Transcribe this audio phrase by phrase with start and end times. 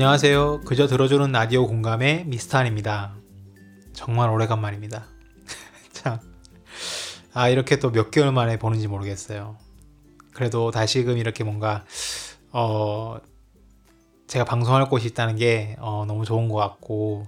[0.00, 0.60] 안녕하세요.
[0.60, 3.16] 그저 들어주는 라디오 공감의 미스터안입니다.
[3.92, 5.04] 정말 오래간만입니다.
[5.92, 6.20] 참.
[7.34, 9.56] 아, 이렇게 또 몇 개월 만에 보는지 모르겠어요.
[10.34, 11.84] 그래도 다시금 이렇게 뭔가,
[12.52, 13.16] 어,
[14.28, 17.26] 제가 방송할 곳이 있다는 게, 어, 너무 좋은 것 같고,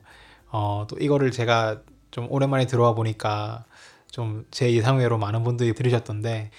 [0.52, 1.80] 어, 또 이거를 제가
[2.12, 3.64] 좀 오랜만에 들어와 보니까
[4.12, 6.52] 좀제 예상외로 많은 분들이 들으셨던데,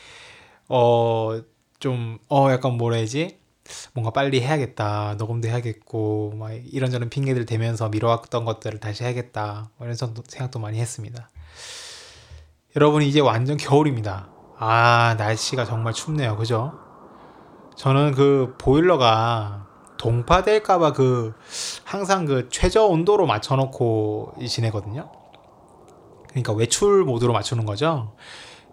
[0.67, 1.41] 어,
[1.79, 3.39] 좀, 어, 약간 뭐라 해야지?
[3.93, 5.15] 뭔가 빨리 해야겠다.
[5.17, 9.69] 녹음도 해야겠고, 막 이런저런 핑계들 대면서 미뤄왔던 것들을 다시 해야겠다.
[9.77, 11.29] 뭐 이런 생각도 많이 했습니다.
[12.75, 14.29] 여러분, 이제 완전 겨울입니다.
[14.57, 16.37] 아, 날씨가 정말 춥네요.
[16.37, 16.73] 그죠?
[17.75, 19.67] 저는 그 보일러가
[19.97, 21.33] 동파될까봐 그
[21.83, 25.11] 항상 그 최저 온도로 맞춰놓고 지내거든요.
[26.29, 28.13] 그러니까 외출 모드로 맞추는 거죠.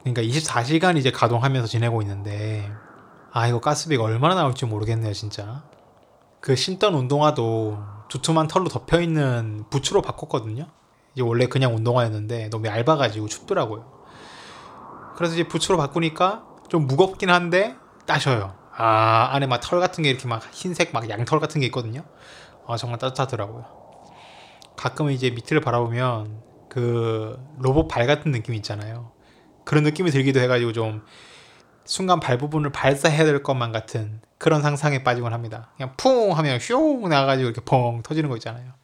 [0.01, 2.71] 그러니까 24시간 이제 가동하면서 지내고 있는데
[3.33, 5.65] 아 이거 가스비가 얼마나 나올지 모르겠네요 진짜.
[6.41, 10.67] 그 신던 운동화도 두툼한 털로 덮여있는 부츠로 바꿨거든요.
[11.15, 13.99] 이제 원래 그냥 운동화였는데 너무 얇아가지고 춥더라고요.
[15.17, 17.77] 그래서 이제 부츠로 바꾸니까 좀 무겁긴 한데
[18.07, 18.55] 따셔요.
[18.75, 22.05] 아 안에 막 털 같은 게 이렇게 막 흰색 막 양털 같은 게 있거든요.
[22.67, 23.65] 아 정말 따뜻하더라고요.
[24.77, 29.11] 가끔은 이제 밑을 바라보면 그 로봇 발 같은 느낌 있잖아요.
[29.65, 31.03] 그런 느낌이 들기도 해가지고 좀
[31.89, 35.71] 순간 발 부분을 발사해야 될 것만 같은 그런 상상에 빠지곤 합니다.
[35.77, 38.75] 그냥 풍 하면 휘용 나가지고 이렇게 펑 터지는 거 있잖아요.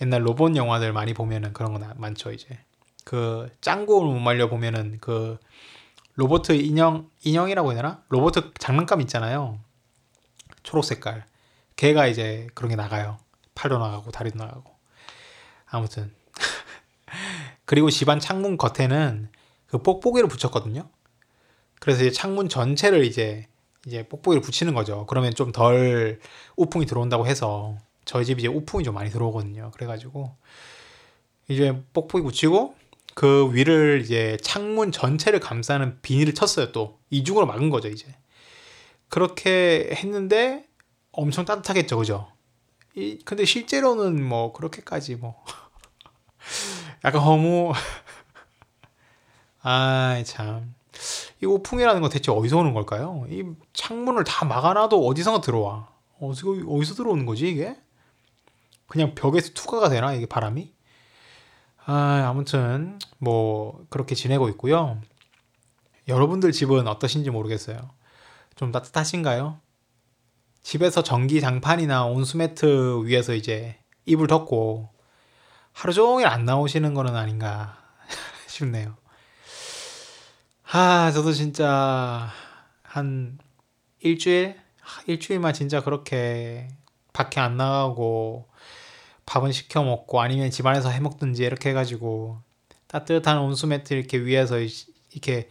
[0.00, 2.58] 옛날 로봇 영화들 많이 보면은 그런 거 많죠 이제.
[3.04, 5.38] 그 짱구 못 말려 보면은 그
[6.14, 8.02] 로봇 인형 인형이라고 해야 되나?
[8.08, 9.58] 로봇 장난감 있잖아요.
[10.62, 11.26] 초록 색깔.
[11.76, 13.18] 걔가 이제 그런 게 나가요.
[13.54, 14.72] 팔도 나가고 다리도 나가고.
[15.66, 16.14] 아무튼
[17.66, 19.28] 그리고 집안 창문 겉에는
[19.66, 20.88] 그 뽁뽁이를 붙였거든요.
[21.84, 23.46] 그래서 이제 창문 전체를 이제
[23.86, 25.04] 이제 뽁뽁이를 붙이는 거죠.
[25.06, 26.18] 그러면 좀 덜
[26.56, 29.70] 우풍이 들어온다고 해서 저희 집 이제 우풍이 좀 많이 들어오거든요.
[29.74, 30.34] 그래가지고
[31.48, 32.74] 이제 뽁뽁이 붙이고
[33.14, 36.72] 그 위를 이제 창문 전체를 감싸는 비닐을 쳤어요.
[36.72, 37.88] 또 이중으로 막은 거죠.
[37.88, 38.06] 이제
[39.10, 40.64] 그렇게 했는데
[41.12, 42.28] 엄청 따뜻하겠죠, 그죠?
[42.96, 45.44] 이 근데 실제로는 뭐 그렇게까지 뭐
[47.04, 47.72] 약간 허무
[49.60, 50.74] 아이 참.
[51.42, 53.26] 이 오풍이라는 건 대체 어디서 오는 걸까요?
[53.28, 55.88] 이 창문을 다 막아놔도 어디선가 들어와.
[56.20, 57.76] 어디서, 어디서 들어오는 거지, 이게?
[58.86, 60.72] 그냥 벽에서 투과가 되나, 이게 바람이?
[61.86, 65.00] 아, 아무튼, 뭐, 그렇게 지내고 있고요.
[66.08, 67.76] 여러분들 집은 어떠신지 모르겠어요.
[68.56, 69.58] 좀 따뜻하신가요?
[70.62, 74.88] 집에서 전기 장판이나 온수매트 위에서 이제 이불 덮고
[75.72, 77.76] 하루 종일 안 나오시는 거는 아닌가
[78.46, 78.96] 싶네요.
[80.76, 82.28] 아, 저도 진짜
[82.82, 83.38] 한
[84.00, 84.56] 일주일?
[85.06, 86.66] 일주일만 진짜 그렇게
[87.12, 88.48] 밖에 안 나가고
[89.24, 92.40] 밥은 시켜 먹고 아니면 집안에서 해 먹든지 이렇게 해가지고
[92.88, 94.58] 따뜻한 온수 매트 이렇게 위에서
[95.12, 95.48] 이렇게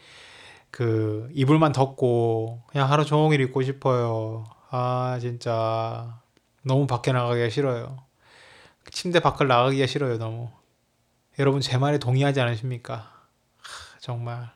[0.72, 4.44] 그 이불만 덮고 그냥 하루 종일 있고 싶어요.
[4.72, 6.20] 아, 진짜
[6.64, 7.96] 너무 밖에 나가기가 싫어요.
[8.92, 10.50] 침대 밖을 나가기가 싫어요, 너무.
[11.40, 13.10] 여러분 제 말에 동의하지 않으십니까?
[14.02, 14.52] 정말.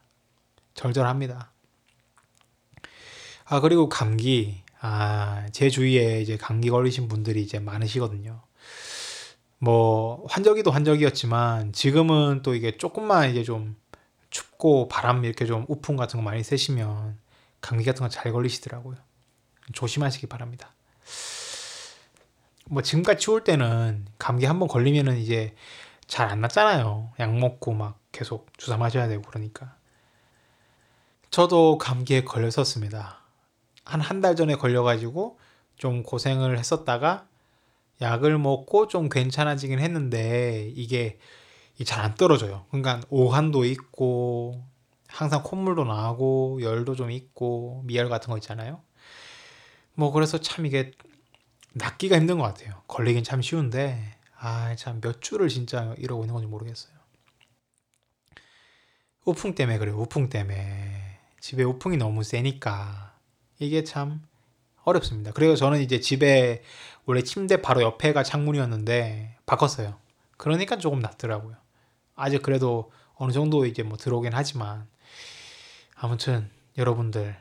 [0.78, 1.52] 절절합니다.
[3.46, 4.64] 아, 그리고 감기.
[4.80, 8.42] 아, 제 주위에 이제 감기 걸리신 분들이 이제 많으시거든요.
[9.60, 13.76] 뭐, 환절기도 환절기였지만, 지금은 또 이게 조금만 이제 좀
[14.30, 17.18] 춥고 바람 이렇게 좀 우풍 같은 거 많이 쐬시면
[17.62, 18.98] 감기 같은 거 잘 걸리시더라고요.
[19.74, 20.74] 조심하시기 바랍니다.
[22.70, 25.56] 뭐, 지금까지 추울 때는 감기 한 번 걸리면은 이제
[26.08, 27.14] 잘 안 낫잖아요.
[27.20, 29.77] 약 먹고 막 계속 주사 맞아야 되고 그러니까.
[31.32, 33.20] 저도 감기에 걸렸었습니다.
[33.86, 35.40] 한 한 달 전에 걸려가지고
[35.78, 37.28] 좀 고생을 했었다가
[38.02, 41.20] 약을 먹고 좀 괜찮아지긴 했는데 이게
[41.86, 42.66] 잘 안 떨어져요.
[42.72, 44.64] 그러니까 오한도 있고
[45.08, 48.82] 항상 콧물도 나고 열도 좀 있고 미열 같은 거 있잖아요.
[49.96, 50.92] 뭐 그래서 참 이게
[51.74, 52.82] 낫기가 힘든 것 같아요.
[52.88, 56.94] 걸리긴 참 쉬운데 아 참 몇 주를 진짜 이러고 있는 건지 모르겠어요.
[59.26, 59.98] 우풍 때문에 그래요.
[60.00, 61.07] 우풍 때문에
[61.48, 63.14] 집에 우풍이 너무 세니까
[63.60, 64.22] 이게 참
[64.84, 65.32] 어렵습니다.
[65.32, 66.62] 그리고 저는 이제 집에
[67.06, 69.98] 원래 침대 바로 옆에가 창문이었는데 바꿨어요.
[70.36, 71.56] 그러니까 조금 낫더라고요.
[72.16, 74.90] 아직 그래도 어느 정도 이제 뭐 들어오긴 하지만
[75.96, 77.38] 아무튼 여러분들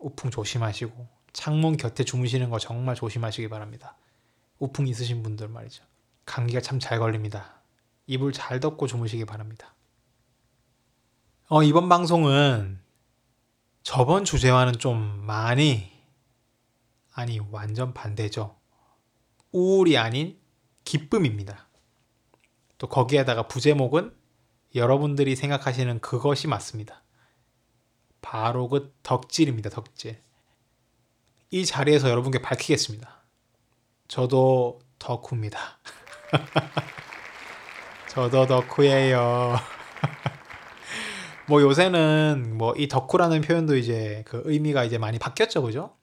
[0.00, 3.96] 우풍 조심하시고 창문 곁에 주무시는 거 정말 조심하시기 바랍니다.
[4.58, 5.84] 우풍 있으신 분들 말이죠.
[6.26, 7.62] 감기가 참 잘 걸립니다.
[8.08, 9.72] 이불 잘 덮고 주무시기 바랍니다.
[11.46, 12.79] 어, 이번 방송은
[13.82, 15.90] 저번 주제와는 좀 많이,
[17.12, 18.56] 아니, 완전 반대죠.
[19.52, 20.38] 우울이 아닌
[20.84, 21.68] 기쁨입니다.
[22.78, 24.14] 또 거기에다가 부제목은
[24.74, 27.02] 여러분들이 생각하시는 그것이 맞습니다.
[28.22, 29.70] 바로 그 덕질입니다.
[29.70, 30.22] 덕질.
[31.50, 33.22] 이 자리에서 여러분께 밝히겠습니다.
[34.06, 35.58] 저도 덕후입니다.
[38.08, 39.56] 저도 덕후예요.
[41.50, 45.96] 뭐 요새는 뭐 이 덕후라는 표현도 이제 그 의미가 이제 많이 바뀌었죠, 그죠?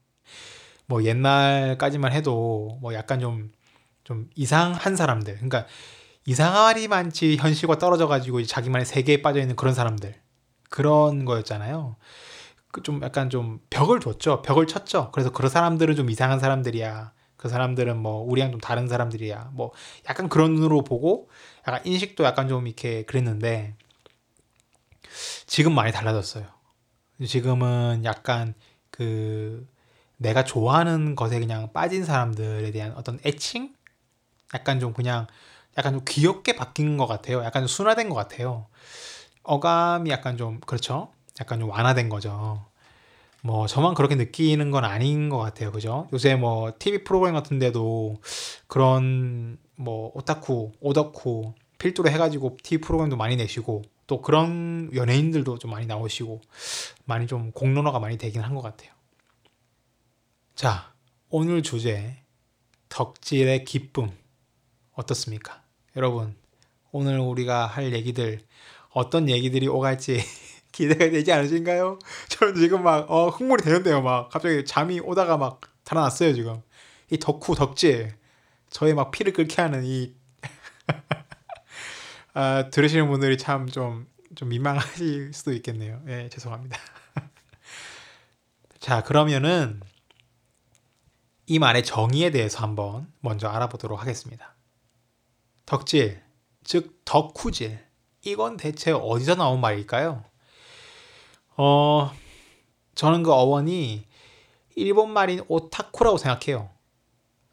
[0.87, 3.51] 뭐 옛날까지만 해도 뭐 약간 좀,
[4.03, 5.35] 좀 이상한 사람들.
[5.35, 5.65] 그러니까
[6.25, 10.15] 이상하리 많지 현실과 떨어져 가지고 자기만의 세계에 빠져 있는 그런 사람들.
[10.69, 11.95] 그런 거였잖아요.
[12.71, 14.41] 그좀 약간 좀 벽을 뒀죠.
[14.41, 15.11] 벽을 쳤죠.
[15.13, 17.13] 그래서 그런 사람들은 좀 이상한 사람들이야.
[17.37, 19.51] 그 사람들은 뭐 우리랑 좀 다른 사람들이야.
[19.53, 19.71] 뭐
[20.09, 21.29] 약간 그런 눈으로 보고
[21.67, 23.75] 약간 인식도 약간 좀 이렇게 그랬는데
[25.45, 26.45] 지금 많이 달라졌어요.
[27.25, 28.53] 지금은 약간
[28.91, 29.67] 그
[30.17, 33.73] 내가 좋아하는 것에 그냥 빠진 사람들에 대한 어떤 애칭?
[34.53, 35.27] 약간 좀 그냥
[35.77, 37.43] 약간 좀 귀엽게 바뀐 것 같아요.
[37.43, 38.67] 약간 좀 순화된 것 같아요.
[39.43, 41.11] 어감이 약간 좀 그렇죠.
[41.39, 42.65] 약간 좀 완화된 거죠.
[43.41, 45.71] 뭐 저만 그렇게 느끼는 건 아닌 것 같아요.
[45.71, 46.07] 그죠?
[46.11, 48.17] 요새 뭐 TV 프로그램 같은데도
[48.67, 55.85] 그런 뭐 오타쿠, 오덕쿠 필두로 해가지고 TV 프로그램도 많이 내시고 또 그런 연예인들도 좀 많이
[55.85, 56.41] 나오시고
[57.05, 58.91] 많이 좀 공론화가 많이 되긴 한 것 같아요.
[60.55, 60.93] 자,
[61.29, 62.17] 오늘 주제
[62.89, 64.11] 덕질의 기쁨
[64.93, 65.61] 어떻습니까?
[65.95, 66.35] 여러분,
[66.91, 68.39] 오늘 우리가 할 얘기들
[68.91, 70.21] 어떤 얘기들이 오갈지
[70.71, 71.99] 기대가 되지 않으신가요?
[72.29, 74.01] 저는 지금 막 어, 흥분이 되는데요.
[74.01, 76.61] 막 갑자기 잠이 오다가 막 달아났어요, 지금.
[77.11, 78.15] 이 덕후 덕질
[78.69, 80.13] 저의 막 피를 끓게 하는 이
[82.37, 86.01] 아, 들으시는 분들이 참 좀 좀 민망하실 수도 있겠네요.
[86.07, 86.77] 예, 죄송합니다.
[88.79, 89.79] 자, 그러면은
[91.45, 94.53] 이 말의 정의에 대해서 한번 먼저 알아보도록 하겠습니다.
[95.65, 96.21] 덕질,
[96.63, 97.79] 즉 덕후질.
[98.23, 100.25] 이건 대체 어디서 나온 말일까요?
[101.55, 102.11] 어,
[102.95, 104.05] 저는 그 어원이
[104.75, 106.69] 일본 말인 오타쿠라고 생각해요.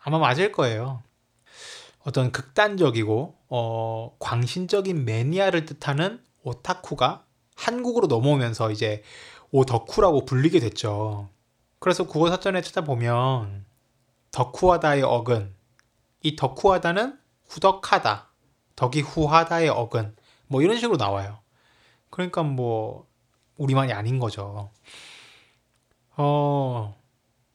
[0.01, 1.04] 아마 맞을 거예요.
[2.05, 7.25] 어떤 극단적이고 어, 광신적인 매니아를 뜻하는 오타쿠가
[7.57, 9.03] 한국으로 넘어오면서 이제
[9.51, 11.31] 오덕후라고 불리게 됐죠.
[11.79, 13.65] 그래서 국어 사전에 찾아보면
[14.33, 15.55] 덕후하다의 어근
[16.23, 18.31] 이 덕후하다는 후덕하다
[18.77, 20.17] 덕이 후하다의 어근
[20.49, 21.39] 뭐 이런 식으로 나와요.
[22.11, 23.07] 그러니까 뭐
[23.57, 24.71] 우리만이 아닌 거죠.
[26.17, 26.97] 어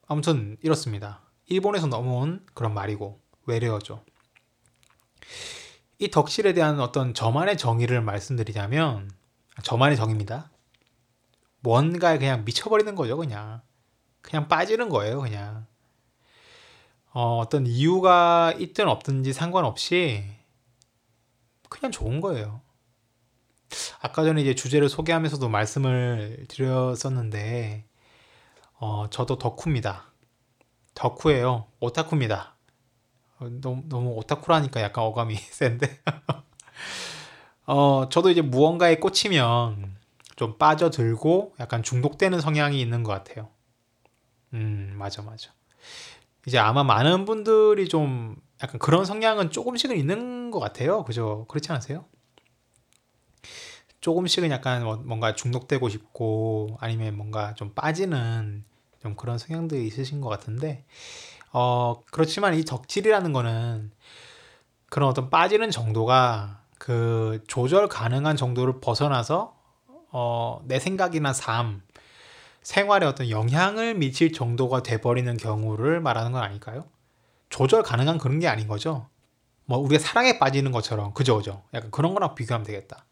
[0.06, 1.20] 아무튼 이렇습니다.
[1.46, 4.02] 일본에서 넘어온 그런 말이고 외래어죠.
[5.98, 9.10] 이 덕실에 대한 어떤 저만의 정의를 말씀드리자면
[9.62, 10.50] 저만의 정의입니다.
[11.60, 13.60] 뭔가에 그냥 미쳐버리는 거죠, 그냥.
[14.22, 15.66] 그냥 빠지는 거예요, 그냥.
[17.12, 20.24] 어, 어떤 이유가 있든 없든지 상관없이
[21.68, 22.62] 그냥 좋은 거예요.
[24.00, 27.84] 아까 전에 이제 주제를 소개하면서도 말씀을 드렸었는데,
[28.78, 30.12] 어, 저도 덕후입니다.
[30.94, 31.66] 덕후예요.
[31.80, 32.56] 오타쿠입니다.
[33.40, 36.00] 어, 너무, 너무 오타쿠라니까 약간 어감이 센데.
[37.66, 39.96] 어, 저도 이제 무언가에 꽂히면
[40.36, 43.48] 좀 빠져들고 약간 중독되는 성향이 있는 것 같아요.
[44.54, 45.52] 음, 맞아, 맞아.
[46.46, 51.04] 이제 아마 많은 분들이 좀 약간 그런 성향은 조금씩은 있는 것 같아요.
[51.04, 51.46] 그죠?
[51.48, 52.04] 그렇지 않으세요?
[54.00, 58.64] 조금씩은 약간 뭐 뭔가 중독되고 싶고 아니면 뭔가 좀 빠지는
[59.02, 60.84] 좀 그런 성향들이 있으신 것 같은데
[61.52, 63.92] 어 그렇지만 이 덕질이라는 거는
[64.90, 69.56] 그런 어떤 빠지는 정도가 그 조절 가능한 정도를 벗어나서
[70.12, 71.82] 어 내 생각이나 삶
[72.62, 76.86] 생활에 어떤 영향을 미칠 정도가 돼버리는 경우를 말하는 건 아닐까요?
[77.50, 79.08] 조절 가능한 그런 게 아닌 거죠.
[79.66, 81.62] 뭐 우리가 사랑에 빠지는 것처럼 그죠 그죠.
[81.74, 83.06] 약간 그런 거랑 비교하면 되겠다.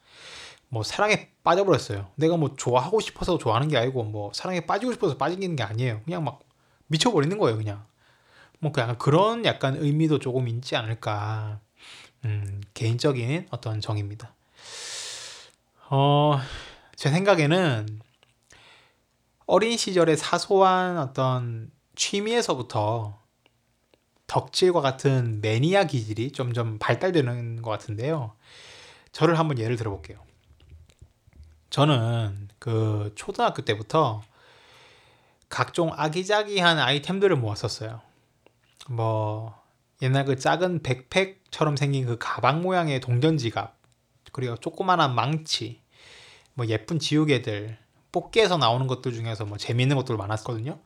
[0.70, 2.08] 뭐 사랑에 빠져버렸어요.
[2.16, 6.02] 내가 뭐 좋아하고 싶어서 좋아하는 게 아니고 뭐 사랑에 빠지고 싶어서 빠지는 게 아니에요.
[6.04, 6.40] 그냥 막
[6.88, 7.86] 미쳐버리는 거예요, 그냥.
[8.60, 11.60] 뭐 약간 그런 약간 의미도 조금 있지 않을까.
[12.24, 14.34] 음, 개인적인 어떤 정입니다.
[15.90, 16.40] 어,
[16.96, 18.00] 제 생각에는
[19.46, 23.18] 어린 시절의 사소한 어떤 취미에서부터
[24.26, 28.34] 덕질과 같은 매니아 기질이 점점 발달되는 것 같은데요.
[29.12, 30.18] 저를 한번 예를 들어볼게요.
[31.70, 34.22] 저는 그 초등학교 때부터
[35.48, 38.07] 각종 아기자기한 아이템들을 모았었어요.
[38.88, 39.54] 뭐
[40.02, 43.76] 옛날 그 작은 백팩처럼 생긴 그 가방 모양의 동전 지갑,
[44.32, 45.82] 그리고 조그만한 망치,
[46.54, 47.78] 뭐 예쁜 지우개들,
[48.12, 50.80] 뽑기에서 나오는 것들 중에서 뭐 재미있는 것들 많았거든요.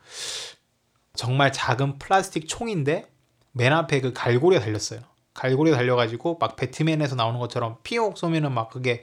[1.15, 3.11] 정말 작은 플라스틱 총인데
[3.53, 5.01] 맨 앞에 그 갈고리가 달렸어요.
[5.35, 9.03] 갈고리가 달려가지고 막 배트맨에서 나오는 것처럼 피옥 쏘면은 막 그게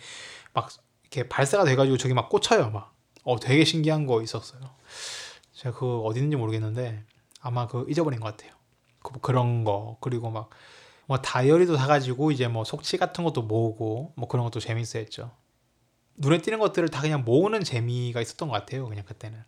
[0.53, 0.69] 막
[1.03, 2.71] 이렇게 발사가 돼가지고 저기 막 꽂혀요.
[2.71, 2.93] 막.
[3.23, 4.61] 어, 되게 신기한 거 있었어요.
[5.53, 7.03] 제가 그 어디 있는지 모르겠는데
[7.41, 8.53] 아마 그 잊어버린 것 같아요.
[9.01, 10.49] 그, 그런 거 그리고 막
[11.09, 15.31] 뭐 다이어리도 사가지고 이제 뭐 속치 같은 것도 모으고 뭐 그런 것도 재밌어했죠.
[16.17, 18.87] 눈에 띄는 것들을 다 그냥 모으는 재미가 있었던 것 같아요.
[18.87, 19.43] 그냥 그때는.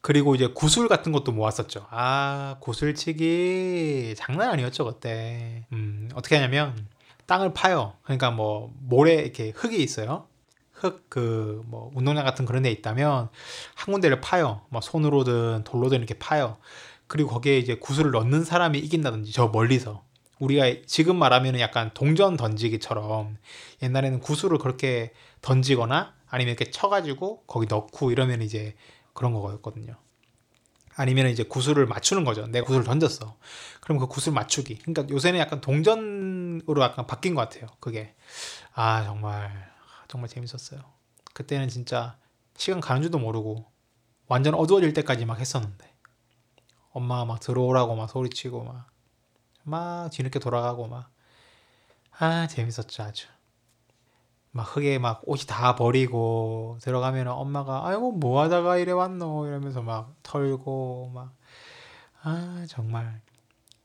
[0.00, 1.86] 그리고 이제 구슬 같은 것도 모았었죠.
[1.90, 5.66] 아, 구슬치기 장난 아니었죠, 그때.
[5.72, 6.88] 음, 어떻게 하냐면
[7.26, 7.94] 땅을 파요.
[8.02, 10.26] 그러니까 뭐 모래 이렇게 흙이 있어요.
[10.72, 13.28] 흙 그 뭐 운동장 같은 그런 데 있다면
[13.74, 14.62] 한 군데를 파요.
[14.68, 16.58] 뭐 손으로든 돌로든 이렇게 파요.
[17.06, 20.04] 그리고 거기에 이제 구슬을 넣는 사람이 이긴다든지 저 멀리서
[20.38, 23.36] 우리가 지금 말하면 약간 동전 던지기처럼
[23.82, 28.74] 옛날에는 구슬을 그렇게 던지거나 아니면 이렇게 쳐가지고 거기 넣고 이러면 이제
[29.12, 29.96] 그런 거였거든요.
[30.96, 32.46] 아니면 이제 구슬을 맞추는 거죠.
[32.46, 33.36] 내가 구슬을 던졌어.
[33.80, 34.78] 그럼 그 구슬 맞추기.
[34.78, 37.66] 그러니까 요새는 약간 동전으로 약간 바뀐 것 같아요.
[37.80, 38.14] 그게.
[38.74, 39.70] 아, 정말,
[40.08, 40.80] 정말 재밌었어요.
[41.32, 42.16] 그때는 진짜
[42.56, 43.66] 시간 가는 줄도 모르고
[44.26, 45.93] 완전 어두워질 때까지 막 했었는데.
[46.94, 48.86] 엄마가 막 들어오라고 막 소리치고 막,
[49.64, 51.10] 막 뒤늦게 돌아가고 막.
[52.18, 53.26] 아, 재밌었죠, 아주.
[54.52, 60.14] 막 흙에 막 옷이 다 버리고 들어가면 엄마가 아이고 뭐 하다가 이래 왔노 이러면서 막
[60.22, 61.34] 털고 막
[62.24, 63.20] 아 정말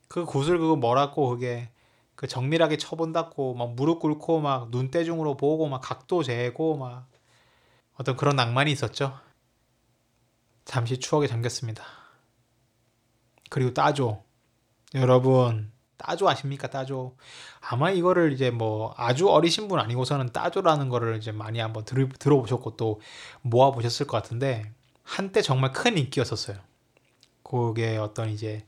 [0.07, 1.69] 그 구슬 그거 뭐라고 그게
[2.15, 7.07] 그 정밀하게 쳐본다고 막 무릎 꿇고 막 눈대중으로 보고 막 각도 재고 막
[7.97, 9.19] 어떤 그런 낭만이 있었죠.
[10.65, 11.83] 잠시 추억에 잠겼습니다.
[13.49, 14.23] 그리고 따조.
[14.95, 17.15] 여러분 따조 아십니까 따조?
[17.61, 22.77] 아마 이거를 이제 뭐 아주 어리신 분 아니고서는 따조라는 거를 이제 많이 한번 들, 들어보셨고
[22.77, 23.01] 또
[23.41, 26.57] 모아 보셨을 것 같은데 한때 정말 큰 인기였었어요.
[27.43, 28.65] 그게 어떤 이제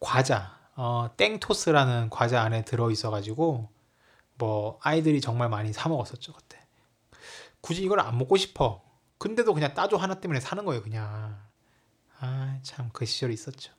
[0.00, 3.68] 과자 어, 땡토스라는 과자 안에 들어 있어 가지고
[4.38, 6.58] 뭐 아이들이 정말 많이 사 먹었었죠 그때.
[7.60, 8.82] 굳이 이걸 안 먹고 싶어.
[9.18, 11.38] 근데도 그냥 따조 하나 때문에 사는 거예요 그냥.
[12.20, 13.72] 아 참 그 시절이 있었죠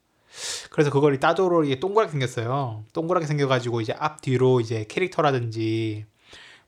[0.72, 2.86] 그래서 그걸 따조로 이게 동그랗게 생겼어요.
[2.94, 6.06] 동그랗게 생겨가지고 이제 앞 뒤로 이제 캐릭터라든지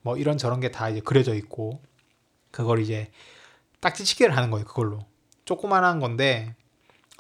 [0.02, 1.82] 뭐 이런 저런 게 다 이제 그려져 있고
[2.52, 3.12] 그걸 이제
[3.82, 4.66] 딱지치기를 하는 거예요.
[4.66, 5.00] 그걸로
[5.46, 6.56] 조그만한 건데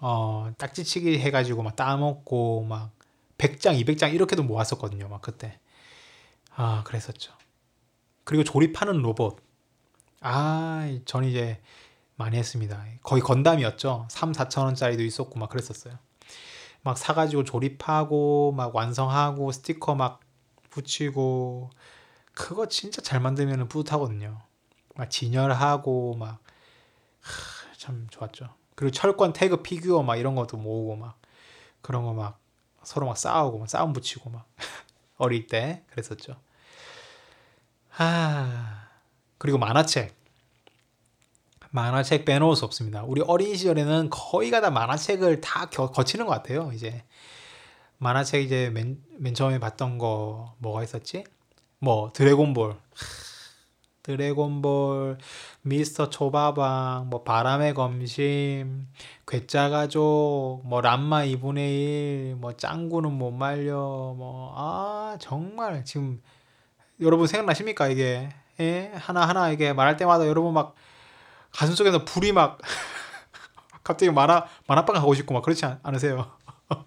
[0.01, 2.91] 어 딱지치기 해가지고 막 따먹고 막
[3.37, 5.07] 100장, 200장 이렇게도 모았었거든요.
[5.09, 5.59] 막 그때
[6.55, 7.33] 아 그랬었죠.
[8.23, 9.37] 그리고 조립하는 로봇
[10.21, 11.61] 아전 이제
[12.15, 12.83] 많이 했습니다.
[13.03, 14.07] 거의 건담이었죠.
[14.09, 15.97] 3, 4천 원짜리도 있었고 막 그랬었어요.
[16.81, 20.19] 막 사가지고 조립하고 막 완성하고 스티커 막
[20.69, 21.69] 붙이고
[22.33, 24.39] 그거 진짜 잘 만들면 뿌듯하거든요.
[24.95, 26.39] 막 진열하고 막
[27.77, 28.53] 참 좋았죠.
[28.75, 31.17] 그리고 철권 태그 피규어 막 이런 것도 모으고 막
[31.81, 32.39] 그런 거 막
[32.83, 34.45] 서로 막 싸우고 막 싸움 붙이고 막
[35.17, 36.35] 어릴 때 그랬었죠.
[37.89, 38.87] 하
[39.37, 40.15] 그리고 만화책
[41.71, 43.03] 만화책 빼놓을 수 없습니다.
[43.03, 46.71] 우리 어린 시절에는 거의가 다 만화책을 다 겨, 거치는 것 같아요.
[46.73, 47.03] 이제
[47.97, 51.23] 만화책 이제 맨, 맨 처음에 봤던 거 뭐가 있었지?
[51.79, 52.75] 뭐 드래곤볼,
[54.03, 55.17] 드래곤볼,
[55.61, 58.87] 미스터 초바방, 뭐 바람의 검심,
[59.27, 63.75] 괴짜 가족, 뭐 람마 2분의 1, 뭐 짱구는 못 말려,
[64.17, 66.21] 뭐 아 정말 지금
[67.01, 68.29] 여러분 생각나십니까 이게?
[68.59, 68.91] 예?
[68.95, 70.75] 하나 하나 이게 말할 때마다 여러분 막
[71.51, 72.59] 가슴 속에서 불이 막
[73.83, 76.31] 갑자기 만화 만화방 가고 싶고 막 그렇지 않, 으세요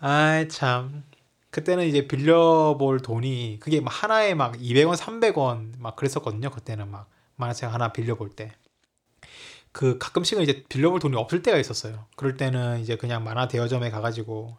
[0.00, 1.04] 아이 참
[1.50, 6.50] 그때는 이제 빌려볼 돈이 그게 막 하나에 막 200원, 300원 막 그랬었거든요.
[6.50, 8.52] 그때는 막 만화책 하나 빌려볼 때.
[9.72, 12.06] 그 가끔씩은 이제 빌려볼 돈이 없을 때가 있었어요.
[12.16, 14.56] 그럴 때는 이제 그냥 만화 대여점에 가가지고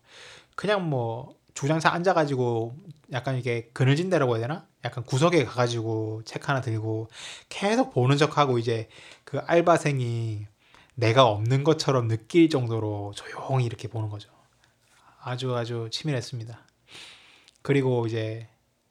[0.56, 2.76] 그냥 뭐 주장차 앉아가지고
[3.14, 4.68] 약간 이게 그늘진 데라고 해야 되나?
[4.84, 7.10] 약간 구석에 가가지고 책 하나 들고
[7.50, 8.90] 계속 보는 척하고 이제
[9.24, 10.48] 그 알바생이
[10.96, 14.30] 내가 없는 것처럼 느낄 정도로 조용히 이렇게 보는 거죠.
[15.22, 16.60] 아주 아주 치밀했습니다.
[17.62, 18.48] 그리고 이제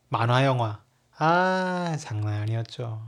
[0.09, 0.82] 만화 영화
[1.16, 3.02] 아 장난 아니었죠.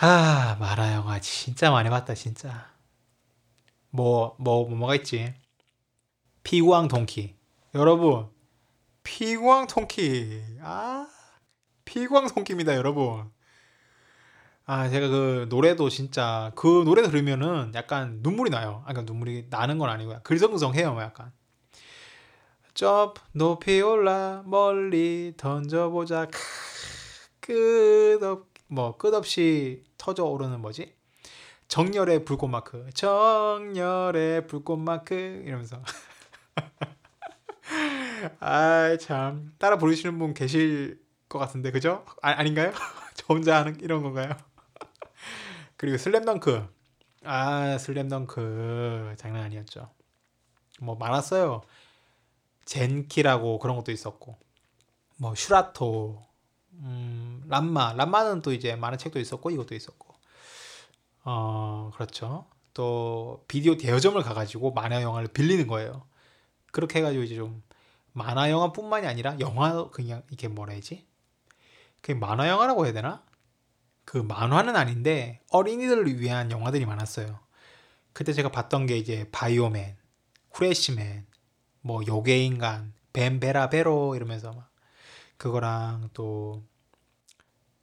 [0.00, 2.70] 아 만화 영화 진짜 많이 봤다 진짜.
[3.90, 5.34] 뭐뭐 뭐, 뭐가 있지?
[6.42, 7.34] 피구왕 동키
[7.74, 8.28] 여러분
[9.08, 10.42] 피광 통키.
[10.60, 11.08] 아
[11.86, 13.32] 피광 통키입니다 여러분.
[14.66, 18.82] 아 제가 그 노래도 진짜 그 노래 들으면은 약간 눈물이 나요.
[18.84, 20.20] 아 그러니까 눈물이 나는 건 아니고요.
[20.24, 21.32] 글썽글썽해요 뭐 약간.
[22.74, 26.28] 쩝 높이 올라 멀리 던져보자.
[27.40, 30.94] 끝없 뭐 끝없이 터져 오르는 뭐지?
[31.68, 35.14] 정열의 불꽃 마크, 정열의 불꽃 마크.
[35.46, 35.82] 이러면서
[38.40, 42.04] 아 참 따라 부르시는 분 계실 것 같은데 그죠?
[42.22, 42.72] 아, 아닌가요?
[43.14, 44.30] 저 혼자 하는 이런 건가요?
[45.76, 46.66] 그리고 슬램덩크
[47.24, 49.90] 아 슬램덩크 장난 아니었죠.
[50.80, 51.62] 뭐 많았어요.
[52.64, 54.36] 젠키라고 그런 것도 있었고
[55.16, 56.26] 뭐 슈라토
[56.74, 60.14] 음, 람마 람마는 또 이제 많은 책도 있었고 이것도 있었고
[61.24, 66.06] 어 그렇죠 또 비디오 대여점을 가가지고 만화 영화를 빌리는 거예요
[66.72, 67.62] 그렇게 해가지고 이제 좀
[68.18, 71.06] 만화 영화뿐만이 아니라 영화 그냥 이게 뭐라 해야지
[72.02, 73.24] 그 만화 영화라고 해야 되나
[74.04, 77.38] 그 만화는 아닌데 어린이들을 위한 영화들이 많았어요
[78.12, 79.96] 그때 제가 봤던 게 이제 바이오맨
[80.52, 81.26] 후레쉬맨
[81.82, 84.70] 뭐 요괴인간 뱀베라베로 이러면서 막
[85.36, 86.62] 그거랑 또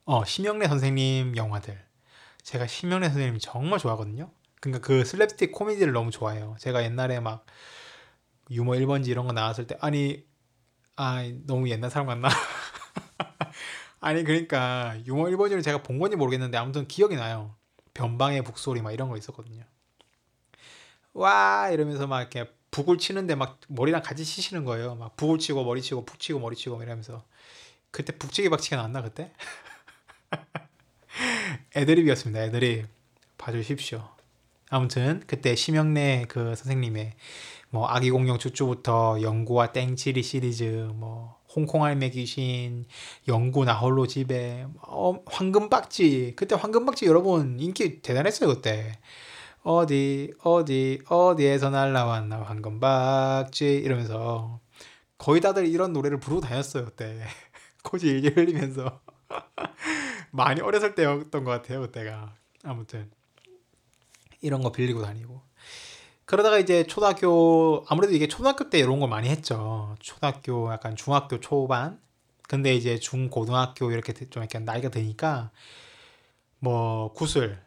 [0.06, 1.84] 어, 심영래 선생님 영화들.
[2.44, 4.30] 제가 심영래 선생님 정말 좋아하거든요.
[4.60, 6.56] 그러니까 그 슬랩스틱 코미디를 너무 좋아해요.
[6.60, 7.46] 제가 옛날에 막
[8.52, 10.24] 유머 1번지 이런 거 나왔을 때 아니
[10.96, 12.30] 아 너무 옛날 사람 같나?
[14.00, 17.56] 아니 그러니까 유머 1번지를 제가 본 건지 모르겠는데 아무튼 기억이 나요.
[17.94, 19.64] 변방의 북소리 막 이런 거 있었거든요.
[21.14, 24.96] 와 이러면서 막 이렇게 북을 치는데 막 머리랑 같이 치시는 거예요.
[24.96, 27.24] 막 북을 치고 머리 치고 푹 치고 머리 치고 이러면서
[27.90, 29.32] 그때 북치기 박치기 나왔나 그때?
[31.76, 32.44] 애드립이었습니다.
[32.44, 32.88] 애드립
[33.38, 34.10] 봐주십시오.
[34.70, 37.14] 아무튼 그때 심영래 그 선생님의
[37.76, 40.64] 뭐 아기 공룡 쭈쭈부터 영구와 땡치리 시리즈
[40.94, 42.86] 뭐 홍콩 할매 귀신
[43.28, 46.36] 영구 나 홀로 집에 어, 황금박쥐.
[46.38, 48.98] 그때 황금박쥐 여러분 인기 대단했어요 그때.
[49.64, 54.62] 어디 어디 어디에서 날라왔나 황금박쥐 이러면서.
[55.18, 57.24] 거의 다들 이런 노래를 부르고 다녔어요 그때.
[57.84, 59.02] 코지 일질 흘리면서.
[60.32, 62.36] 많이 어렸을 때였던 것 같아요 그때가.
[62.64, 63.12] 아무튼.
[64.40, 65.45] 이런 거 빌리고 다니고
[66.26, 69.96] 그러다가 이제 초등학교 아무래도 이게 초등학교 때 이런 걸 많이 했죠.
[70.00, 72.00] 초등학교 약간 중학교 초반.
[72.48, 75.52] 근데 이제 중 고등학교 이렇게 좀 이렇게 나이가 드니까
[76.60, 77.62] 뭐 구슬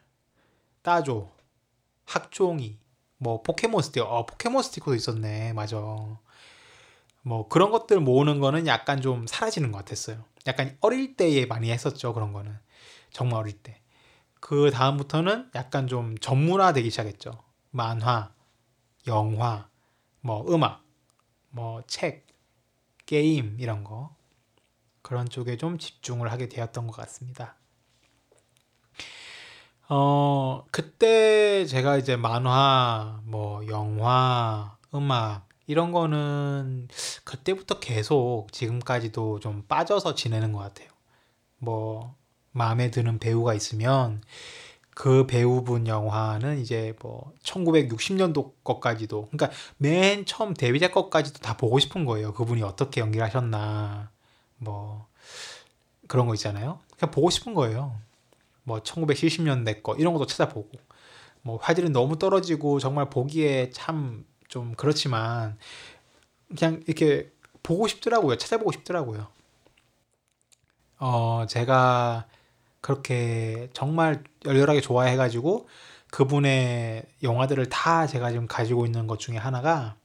[0.81, 1.29] 따조
[2.05, 2.77] 학종이
[3.17, 5.53] 뭐 포켓몬 스티커 어 포켓몬 스티커도 있었네.
[5.53, 5.77] 맞아.
[7.21, 10.23] 뭐 그런 것들 모으는 거는 약간 좀 사라지는 것 같았어요.
[10.47, 12.57] 약간 어릴 때에 많이 했었죠 그런 거는.
[13.11, 13.79] 정말 어릴 때.
[14.39, 17.43] 그 다음부터는 약간 좀 전문화 되기 시작했죠.
[17.71, 18.31] 만화
[19.07, 19.69] 영화
[20.21, 20.83] 뭐 음악
[21.49, 22.27] 뭐 책
[23.05, 24.15] 게임 이런 거
[25.01, 27.55] 그런 쪽에 좀 집중을 하게 되었던 것 같습니다
[29.91, 36.87] 어, 그때 제가 이제 만화, 뭐, 영화, 음악, 이런 거는
[37.23, 40.89] 그때부터 계속 지금까지도 좀 빠져서 지내는 것 같아요.
[41.57, 42.15] 뭐,
[42.51, 44.21] 마음에 드는 배우가 있으면
[44.99, 52.05] 그 배우분 영화는 이제 뭐 1960년도 것까지도 그러니까 맨 처음 데뷔작 것까지도 다 보고 싶은
[52.05, 52.33] 거예요.
[52.33, 54.11] 그분이 어떻게 연기를 하셨나
[54.57, 55.07] 뭐
[56.07, 56.79] 그런 거 있잖아요.
[56.97, 57.95] 그냥 보고 싶은 거예요.
[58.63, 60.69] 뭐 1970년대 거 이런 것도 찾아보고
[61.43, 65.57] 뭐 화질은 너무 떨어지고 정말 보기에 참 좀 그렇지만
[66.57, 67.31] 그냥 이렇게
[67.63, 68.37] 보고 싶더라고요.
[68.37, 69.27] 찾아보고 싶더라고요.
[70.99, 72.27] 어, 제가
[72.81, 75.67] 그렇게 정말 열렬하게 좋아해가지고
[76.11, 79.95] 그분의 영화들을 다 제가 지금 가지고 있는 것 중에 하나가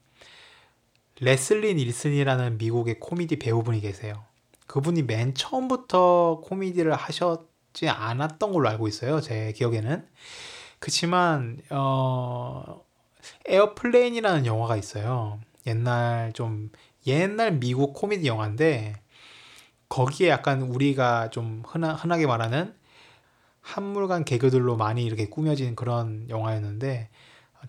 [1.20, 4.24] 레슬리 닐슨이라는 미국의 코미디 배우분이 계세요.
[4.66, 9.20] 그분이 맨 처음부터 코미디를 하셨 지 않았던 걸로 알고 있어요.
[9.20, 10.06] 제 기억에는.
[10.78, 12.84] 그치만 어
[13.46, 15.40] Airplane이라는 영화가 있어요.
[15.66, 16.70] 옛날 좀
[17.06, 18.94] 옛날 미국 코미디 영화인데
[19.94, 22.74] 거기에 약간 우리가 좀 흔하, 흔하게 말하는
[23.60, 27.10] 한물간 개그들로 많이 이렇게 꾸며진 그런 영화였는데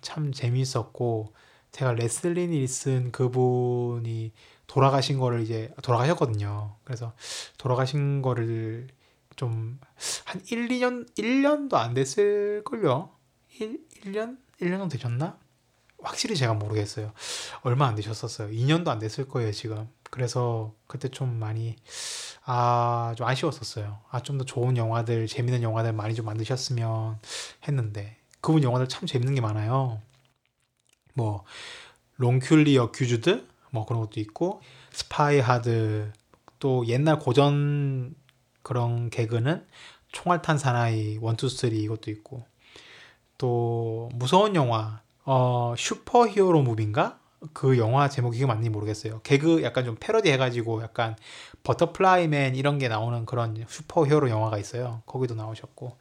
[0.02, 1.32] 참 재미있었고
[1.70, 4.32] 제가 레슬리 닐슨 그분이
[4.66, 6.74] 돌아가신 거를 이제 돌아가셨거든요.
[6.84, 7.12] 그래서
[7.58, 8.88] 돌아가신 거를
[9.36, 9.78] 좀
[10.24, 13.10] 한 1, 2년 1년도 안 됐을 걸요.
[13.58, 15.38] 1, 1년 1년 정도 되셨나?
[16.02, 17.12] 확실히 제가 모르겠어요.
[17.62, 18.48] 얼마 안 되셨었어요.
[18.48, 19.88] 2년도 안 됐을 거예요, 지금.
[20.10, 21.76] 그래서 그때 좀 많이
[22.44, 23.98] 아, 좀 아쉬웠었어요.
[24.10, 27.18] 아, 좀 더 좋은 영화들, 재밌는 영화들 많이 좀 만드셨으면
[27.68, 28.16] 했는데.
[28.40, 30.00] 그분 영화들 참 재밌는 게 많아요.
[31.14, 31.44] 뭐,
[32.18, 33.46] Wrongfully Accused?
[33.70, 34.60] 뭐 그런 것도 있고,
[34.92, 36.12] Spy Hard,
[36.58, 38.14] 또 옛날 고전
[38.62, 39.66] 그런 개그는
[40.12, 42.44] 총알탄 사나이 1, 2, 3 이것도 있고
[43.38, 47.18] 또 무서운 영화 어 Superhero Movie인가?
[47.52, 49.20] 그 영화 제목이 맞는지 모르겠어요.
[49.22, 51.16] 개그 약간 좀 패러디 해가지고 약간
[51.62, 55.02] Butterfly Man 이런 게 나오는 그런 슈퍼 히어로 영화가 있어요.
[55.06, 55.98] 거기도 나오셨고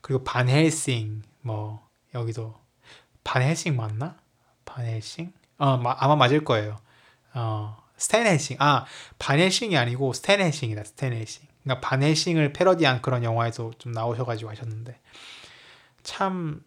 [0.00, 2.54] 그리고 반 헬싱 뭐 여기도
[3.24, 4.16] 반헬싱 맞나?
[4.64, 5.32] 반헬싱?
[5.58, 6.76] 어 마, 아마 맞을 거예요.
[7.34, 8.84] 어 스탠 헬싱 아
[9.18, 11.46] 반헬싱이 아니고 스탠 헬싱이다 스탠 헬싱.
[11.64, 15.00] 그러니까 반헬싱을 패러디한 그런 영화에서 좀 나오셔가지고 하셨는데
[16.02, 16.62] 참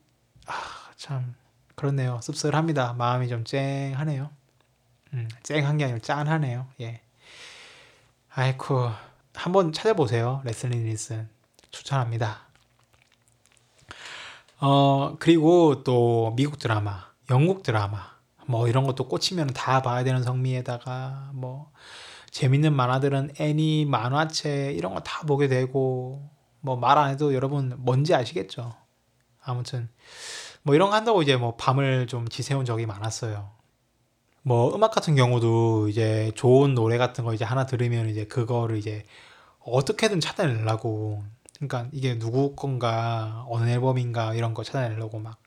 [0.48, 0.54] 아,
[0.98, 1.36] 참
[1.84, 2.20] 그렇네요.
[2.22, 2.92] 씁쓸합니다.
[2.94, 4.30] 마음이 좀 쨍하네요.
[5.14, 6.68] 음, 쨍한 게 아니라 짠하네요.
[6.82, 7.00] 예.
[8.34, 8.90] 아이쿠
[9.34, 10.42] 한번 찾아보세요.
[10.44, 11.30] 레슬리 닐슨
[11.72, 12.42] 추천합니다.
[14.60, 18.12] 어 그리고 또 미국 드라마, 영국 드라마
[18.46, 21.72] 뭐 이런 것도 꽂히면 다 봐야 되는 성미에다가 뭐
[22.32, 26.30] 재밌는 만화들은 애니, 만화책 이런 거 다 보게 되고
[26.62, 28.76] 뭐 말 안 해도 여러분 뭔지 아시겠죠.
[29.42, 29.90] 아무튼
[30.64, 33.52] 뭐 이런 거 한다고 이제 뭐 밤을 좀 지새운 적이 많았어요.
[34.44, 39.06] 뭐 음악 같은 경우도 이제 좋은 노래 같은 거 이제 하나 들으면 이제 그거를 이제
[39.60, 41.24] 어떻게든 찾아내려고
[41.56, 45.40] 그러니까 이게 누구 건가 어느 앨범인가 이런 거 찾아내려고 막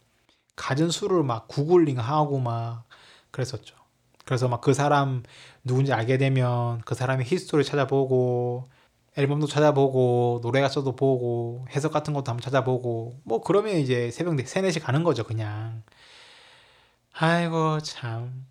[0.57, 2.85] 갖은 수를 막 구글링 하고 막
[3.31, 3.77] 그랬었죠.
[4.25, 5.23] 그래서 막 그 사람
[5.65, 8.69] 누군지 알게 되면 그 사람의 history 찾아보고
[9.17, 14.65] 앨범도 찾아보고 노래 가서도 보고 해석 같은 것도 한번 찾아보고 뭐 그러면 이제 새벽 3,
[14.65, 15.83] 4시 가는 거죠 그냥.
[17.13, 18.47] 아이고 참.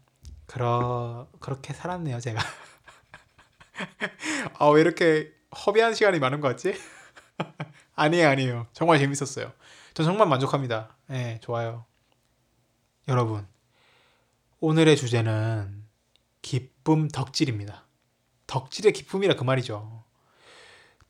[0.45, 2.41] 그러 그렇게 살았네요 제가.
[4.59, 5.31] 아 왜 이렇게
[5.65, 6.73] 허비한 시간이 많은 것 같지?
[7.95, 8.67] 아니에요 아니에요.
[8.73, 9.51] 정말 재밌었어요.
[9.93, 10.95] 전 정말 만족합니다.
[11.09, 11.85] 예 네, 좋아요.
[13.07, 13.47] 여러분
[14.59, 15.85] 오늘의 주제는
[16.41, 17.85] 기쁨 덕질입니다.
[18.47, 20.00] 덕질의 기쁨이라 그 말이죠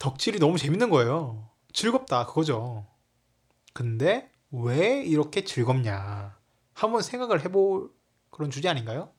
[0.02, 1.48] 덕질이 너무 재밌는 거예요.
[1.74, 2.88] 즐겁다 그거죠.
[3.72, 6.36] 근데 왜 이렇게 즐겁냐?
[6.74, 7.92] 한번 생각을 해볼
[8.32, 9.12] 그런 주제 아닌가요?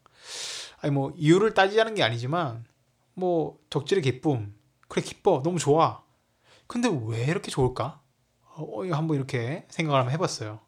[0.80, 2.64] 아니 뭐 이유를 따지자는 게 아니지만
[3.14, 4.56] 뭐 덕질의 기쁨
[4.88, 6.02] 그래 기뻐 너무 좋아.
[6.66, 8.00] 근데 왜 이렇게 좋을까?
[8.56, 10.58] 어, 한번 이렇게 생각을 한번 해봤어요.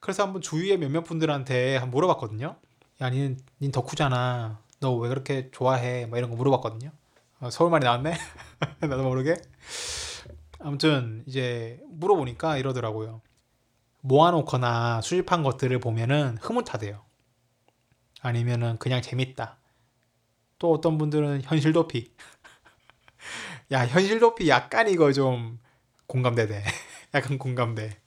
[0.00, 2.56] 그래서 한번 주위의 몇몇 분들한테 한번 물어봤거든요.
[3.02, 4.62] 야, 니는, 닌 덕후잖아.
[4.80, 6.06] 너 왜 그렇게 좋아해?
[6.06, 6.90] 막 이런 거 물어봤거든요.
[7.38, 8.14] 어, 서울말이 나왔네?
[8.80, 9.36] 나도 모르게.
[10.58, 13.20] 아무튼 이제 물어보니까 이러더라고요.
[14.00, 17.04] 모아놓거나 수집한 것들을 보면은 흐뭇하대요.
[18.22, 19.58] 아니면은 그냥 재밌다.
[20.58, 22.10] 또 어떤 분들은 현실 도피.
[23.72, 25.58] 야, 현실 도피 약간 이거 좀
[26.06, 26.64] 공감되네.
[27.12, 28.00] 약간 공감돼.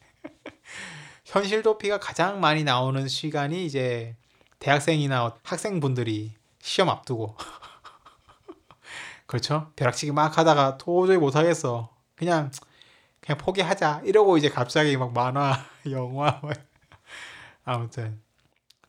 [1.26, 4.16] 현실 도피가 가장 많이 나오는 시간이 이제
[4.58, 7.38] 대학생이나 학생분들이 시험 앞두고
[9.30, 9.72] 그렇죠?
[9.76, 11.96] 벼락치기 막 하다가 도저히 못 하겠어.
[12.16, 12.50] 그냥
[13.22, 14.02] 그냥 포기하자.
[14.04, 15.56] 이러고 이제 갑자기 막 만화,
[15.92, 16.42] 영화
[17.64, 18.20] 아무튼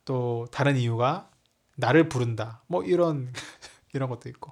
[0.03, 1.29] 또 다른 이유가
[1.75, 2.63] 나를 부른다.
[2.65, 3.31] 뭐 이런
[3.93, 4.51] 이런 것도 있고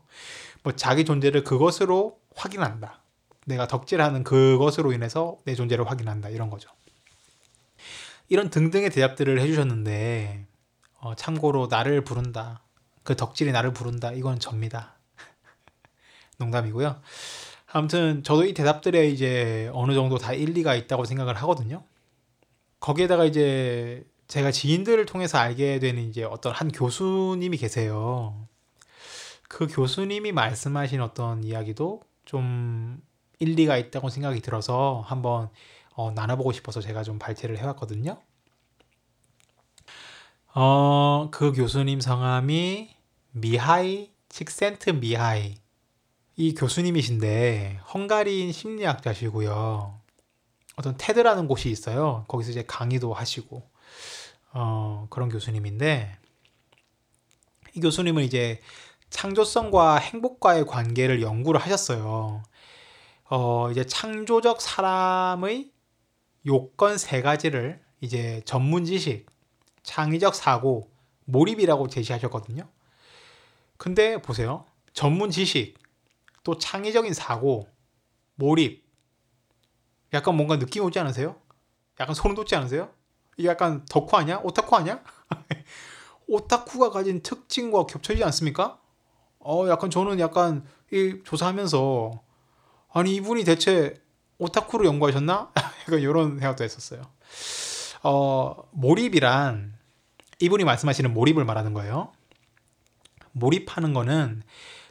[0.61, 3.01] 뭐 자기 존재를 그것으로 확인한다.
[3.47, 6.29] 내가 덕질하는 그것으로 인해서 내 존재를 확인한다.
[6.29, 6.69] 이런 거죠.
[8.27, 10.45] 이런 등등의 대답들을 해주셨는데
[10.99, 12.61] 어, 참고로 나를 부른다.
[13.01, 14.11] 그 덕질이 나를 부른다.
[14.11, 14.98] 이건 접니다.
[16.39, 16.99] 농담이고요.
[17.71, 21.83] 아무튼 저도 이 대답들에 이제 어느 정도 다 일리가 있다고 생각을 하거든요.
[22.79, 28.47] 거기에다가 이제 제가 지인들을 통해서 알게 되는 이제 어떤 한 교수님이 계세요.
[29.47, 33.01] 그 교수님이 말씀하신 어떤 이야기도 좀
[33.39, 35.49] 일리가 있다고 생각이 들어서 한번
[35.93, 38.21] 어, 나눠보고 싶어서 제가 좀 발제를 해왔거든요.
[40.53, 42.95] 어, 그 교수님 성함이
[43.31, 45.55] 미하이 칙센트 미하이
[46.39, 49.99] 이 교수님이신데 헝가리인 심리학자시고요.
[50.77, 52.23] 어떤 테드라는 곳이 있어요.
[52.29, 53.69] 거기서 이제 강의도 하시고
[54.53, 56.17] 어, 그런 교수님인데
[57.73, 58.61] 이 교수님은 이제
[59.09, 62.41] 창조성과 행복과의 관계를 연구를 하셨어요.
[63.29, 65.69] 어, 이제 창조적 사람의
[66.45, 69.25] 요건 세 가지를 이제 전문 지식,
[69.83, 70.89] 창의적 사고,
[71.25, 72.65] 몰입이라고 제시하셨거든요.
[73.75, 74.63] 근데 보세요.
[74.93, 75.78] 전문 지식,
[76.49, 77.67] 또 창의적인 사고,
[78.33, 78.83] 몰입.
[80.13, 81.35] 약간 뭔가 느낌 오지 않으세요?
[81.99, 82.89] 약간 소름 돋지 않으세요?
[83.37, 84.39] 이게 약간 덕후 아니야?
[84.43, 85.03] 오타쿠 아니야?
[86.27, 88.79] 오타쿠가 가진 특징과 겹쳐지지 않습니까?
[89.37, 92.19] 어, 약간 저는 약간 이 조사하면서
[92.93, 94.01] 아니 이분이 대체
[94.39, 95.51] 오타쿠를 연구하셨나?
[95.85, 97.03] 약간 이런 생각도 했었어요.
[98.01, 99.75] 어, 몰입이란
[100.39, 102.11] 이분이 말씀하시는 몰입을 말하는 거예요.
[103.33, 104.41] 몰입하는 거는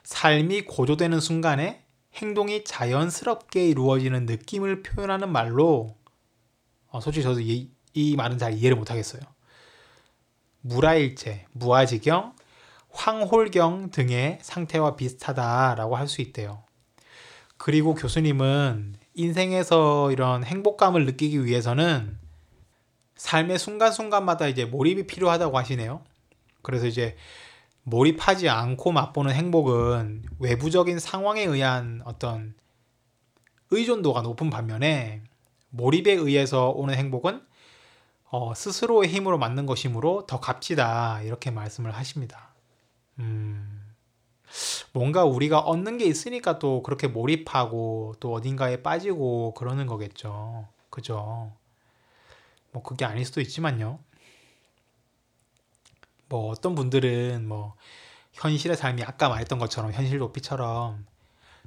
[0.09, 5.99] 삶이 고조되는 순간에 행동이 자연스럽게 이루어지는 느낌을 표현하는 말로
[6.88, 9.21] 어, 솔직히 저도 이, 이 말은 잘 이해를 못하겠어요.
[10.62, 12.35] 무라일체, 무아지경,
[12.88, 16.62] 황홀경 등의 상태와 비슷하다라고 할 수 있대요.
[17.59, 22.18] 그리고 교수님은 인생에서 이런 행복감을 느끼기 위해서는
[23.16, 26.03] 삶의 순간순간마다 이제 몰입이 필요하다고 하시네요.
[26.62, 27.14] 그래서 이제
[27.88, 32.55] 몰입하지 않고 맛보는 행복은 외부적인 상황에 의한 어떤
[33.70, 35.22] 의존도가 높은 반면에
[35.70, 37.42] 몰입에 의해서 오는 행복은
[38.31, 42.55] 어, 스스로의 힘으로 만든 것이므로 더 값지다 이렇게 말씀을 하십니다.
[43.18, 43.94] 음,
[44.92, 50.68] 뭔가 우리가 얻는 게 있으니까 또 그렇게 몰입하고 또 어딘가에 빠지고 그러는 거겠죠.
[50.90, 51.53] 그죠?
[52.72, 53.98] 뭐 그게 아닐 수도 있지만요.
[56.28, 57.74] 뭐 어떤 분들은 뭐
[58.32, 61.06] 현실의 삶이 아까 말했던 것처럼 현실 높이처럼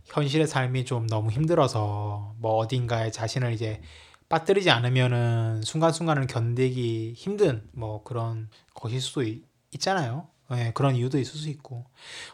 [0.05, 3.81] 현실의 삶이 좀 너무 힘들어서 뭐 어딘가에 자신을 이제
[4.29, 9.43] 빠뜨리지 않으면은 순간순간을 견디기 힘든 뭐 그런 것일 수도 있,
[9.79, 11.85] 잖아요 네, 그런 이유도 있을 수 있고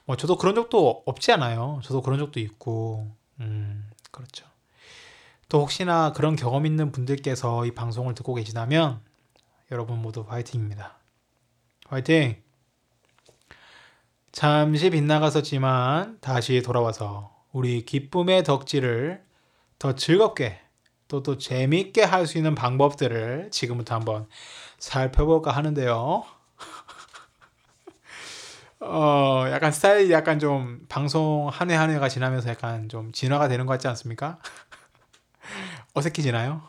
[0.06, 1.80] 뭐 저도 그런 적도 없지 않아요.
[1.84, 4.46] 저도 그런 적도 있고 음 그렇죠.
[5.50, 9.02] 또 혹시나 그런 경험 있는 분들께서 이 방송을 듣고 계시다면
[9.72, 10.98] 여러분 모두 화이팅입니다.
[11.90, 12.36] 화이팅!
[14.32, 19.24] 잠시 빗나갔었지만 다시 돌아와서 우리 기쁨의 덕질을
[19.80, 20.60] 더 즐겁게
[21.08, 24.28] 또 또 재미있게 할 수 있는 방법들을 지금부터 한번
[24.80, 26.24] 살펴볼까 하는데요.
[28.82, 33.88] 어, 약간 스타일이 약간 좀 방송 한회한 회가 지나면서 약간 좀 진화가 되는 것 같지
[33.88, 34.40] 않습니까?
[35.96, 36.62] 어색해지나요?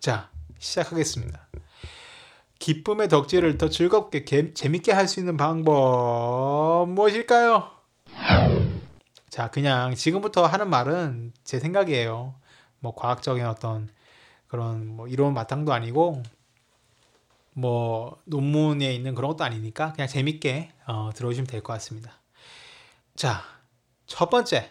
[0.00, 1.46] 자, 시작하겠습니다.
[2.58, 7.70] 기쁨의 덕질을 더 즐겁게 개, 재밌게 할 수 있는 방법 무엇일까요?
[9.28, 12.34] 자, 그냥 지금부터 하는 말은 제 생각이에요.
[12.80, 13.88] 뭐 과학적인 어떤
[14.48, 16.22] 그런 뭐 이론 바탕도 아니고
[17.52, 22.12] 뭐 논문에 있는 그런 것도 아니니까 그냥 재밌게 어, 들어오시면 될 것 같습니다.
[23.14, 23.42] 자,
[24.06, 24.70] 첫 번째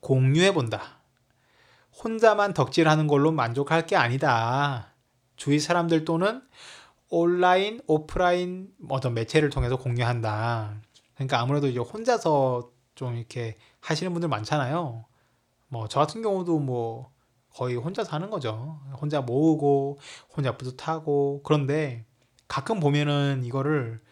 [0.00, 0.98] 공유해 본다.
[2.02, 4.89] 혼자만 덕질하는 걸로 만족할 게 아니다.
[5.40, 6.42] 주위 사람들 또는
[7.08, 10.82] 온라인, 오프라인 어떤 매체를 통해서 공유한다.
[11.14, 15.06] 그러니까 아무래도 이제 혼자서 좀 이렇게 하시는 분들 많잖아요.
[15.68, 17.10] 뭐 저 같은 경우도 뭐
[17.54, 18.80] 거의 혼자서 하는 거죠.
[19.00, 19.98] 혼자 모으고
[20.36, 22.04] 혼자 뿌듯하고 그런데
[22.46, 24.02] 가끔 보면은 이거를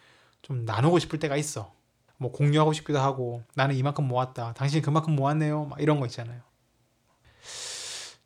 [0.41, 1.71] 좀 나누고 싶을 때가 있어.
[2.17, 4.53] 뭐 공유하고 싶기도 하고 나는 이만큼 모았다.
[4.53, 5.65] 당신 그만큼 모았네요.
[5.65, 6.41] 막 이런 거 있잖아요.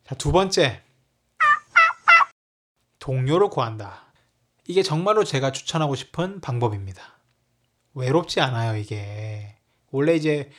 [0.05, 0.81] 자, 두 번째.
[3.03, 4.13] 동료를 구한다.
[4.65, 7.03] 이게 정말로 제가 추천하고 싶은 방법입니다.
[7.95, 9.57] 외롭지 않아요, 이게.
[9.91, 10.49] 원래 이제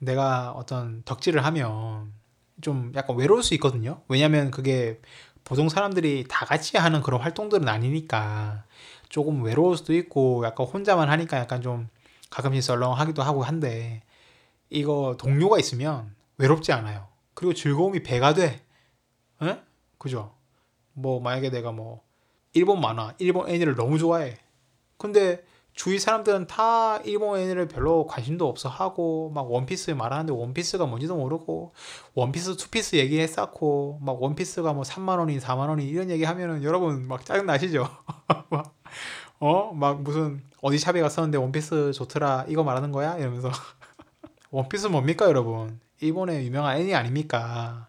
[0.00, 2.12] 내가 어떤 덕질을 하면
[2.60, 4.02] 좀 약간 외로울 수 있거든요.
[4.06, 5.00] 왜냐면 그게
[5.42, 8.62] 보통 사람들이 다 같이 하는 그런 활동들은 아니니까
[9.08, 11.88] 조금 외로울 수도 있고 약간 혼자만 하니까 약간 좀
[12.30, 14.04] 가끔씩 썰렁하기도 하고 한데
[14.70, 17.08] 이거 동료가 있으면 외롭지 않아요.
[17.34, 18.64] 그리고 즐거움이 배가 돼.
[19.42, 19.60] 에?
[19.98, 20.37] 그죠?
[21.00, 22.02] 뭐 만약에 내가 뭐
[22.52, 24.36] 일본 만화, 일본 애니를 너무 좋아해.
[24.96, 25.44] 근데
[25.78, 31.72] 주위 사람들은 다 일본 애니를 별로 관심도 없어 하고 막 원피스 말하는데 원피스가 뭔지도 모르고
[32.14, 37.24] 원피스 투피스 얘기했었고 막 원피스가 뭐 3만 원이 4만 원이 이런 얘기 하면은 여러분 막
[37.24, 37.88] 짜증 나시죠?
[39.38, 39.72] 어?
[39.72, 43.16] 막 무슨 어디 샵에 갔었는데 원피스 좋더라 이거 말하는 거야?
[43.16, 43.50] 이러면서
[44.50, 45.78] 원피스 뭡니까 여러분?
[46.00, 47.87] 일본의 유명한 애니 아닙니까?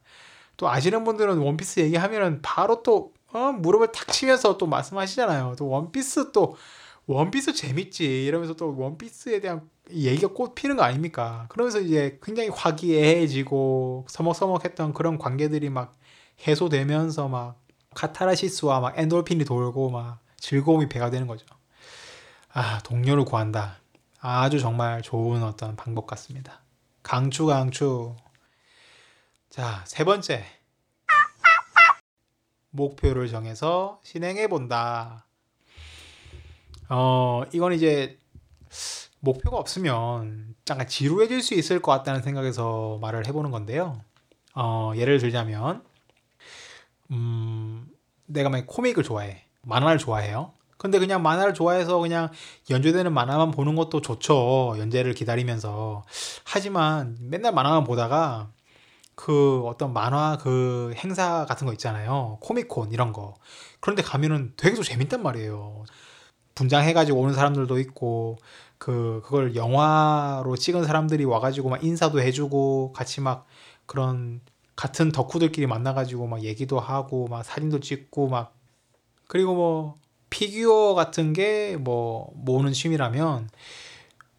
[0.59, 3.53] 또 아시는 분들은 원피스 얘기하면은 바로 또 어?
[3.53, 5.55] 무릎을 탁 치면서 또 말씀하시잖아요.
[5.57, 6.57] 또 원피스 또
[7.05, 11.45] 원피스 재밌지 이러면서 또 원피스에 대한 얘기가 꽃 피는 거 아닙니까?
[11.47, 15.93] 그러면서 이제 굉장히 화기애애해지고 서먹서먹했던 그런 관계들이 막
[16.45, 17.55] 해소되면서 막
[17.95, 21.45] 카타라시스와 막 엔돌핀이 돌고 막 즐거움이 배가 되는 거죠.
[22.51, 23.77] 아, 동료를 구한다.
[24.19, 26.59] 아주 정말 좋은 어떤 방법 같습니다.
[27.01, 28.15] 강추, 강추.
[29.49, 30.45] 자, 세 번째.
[32.69, 35.25] 목표를 정해서 실행해 본다.
[36.87, 38.19] 어, 이건 이제
[39.19, 43.99] 목표가 없으면 잠깐 지루해질 수 있을 것 같다는 생각에서 말을 해보는 건데요.
[44.53, 45.83] 어, 예를 들자면,
[47.09, 47.87] 음,
[48.27, 49.45] 내가 만약 코믹을 좋아해.
[49.63, 50.53] 만화를 좋아해요.
[50.77, 52.29] 근데 그냥 만화를 좋아해서 그냥
[52.69, 54.75] 연재되는 만화만 보는 것도 좋죠.
[54.77, 56.05] 연재를 기다리면서.
[56.45, 58.51] 하지만 맨날 만화만 보다가
[59.21, 62.37] 그 어떤 만화 그 행사 같은 거 있잖아요.
[62.41, 63.35] 코미콘 이런 거.
[63.81, 65.83] 그런데 가면은 되게 또 재밌단 말이에요.
[66.55, 68.37] 분장해가지고 오는 사람들도 있고
[68.77, 73.45] 그 그걸 영화로 찍은 사람들이 와가지고 막 인사도 해주고 같이 막
[73.85, 74.39] 그런
[74.77, 78.53] 같은 덕후들끼리 만나가지고 막 얘기도 하고 막 사진도 찍고 막
[79.27, 83.49] 그리고 뭐 피규어 같은 게 뭐 모으는 취미라면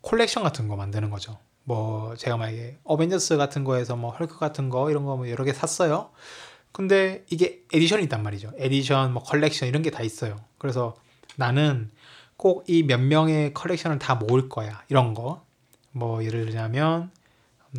[0.00, 1.38] 컬렉션 같은 거 만드는 거죠.
[1.70, 5.52] 뭐 제가 만약에 어벤져스 같은 거에서 뭐 헐크 같은 거 이런 거 뭐 여러 개
[5.52, 6.10] 샀어요.
[6.72, 8.50] 근데 이게 edition이 있단 말이죠.
[8.58, 10.36] 에디션, 뭐 컬렉션 이런 게 다 있어요.
[10.58, 10.96] 그래서
[11.36, 11.90] 나는
[12.36, 14.82] 꼭 이 몇 명의 컬렉션을 다 모을 거야.
[14.88, 15.42] 이런 거.
[15.92, 17.10] 뭐 예를 들자면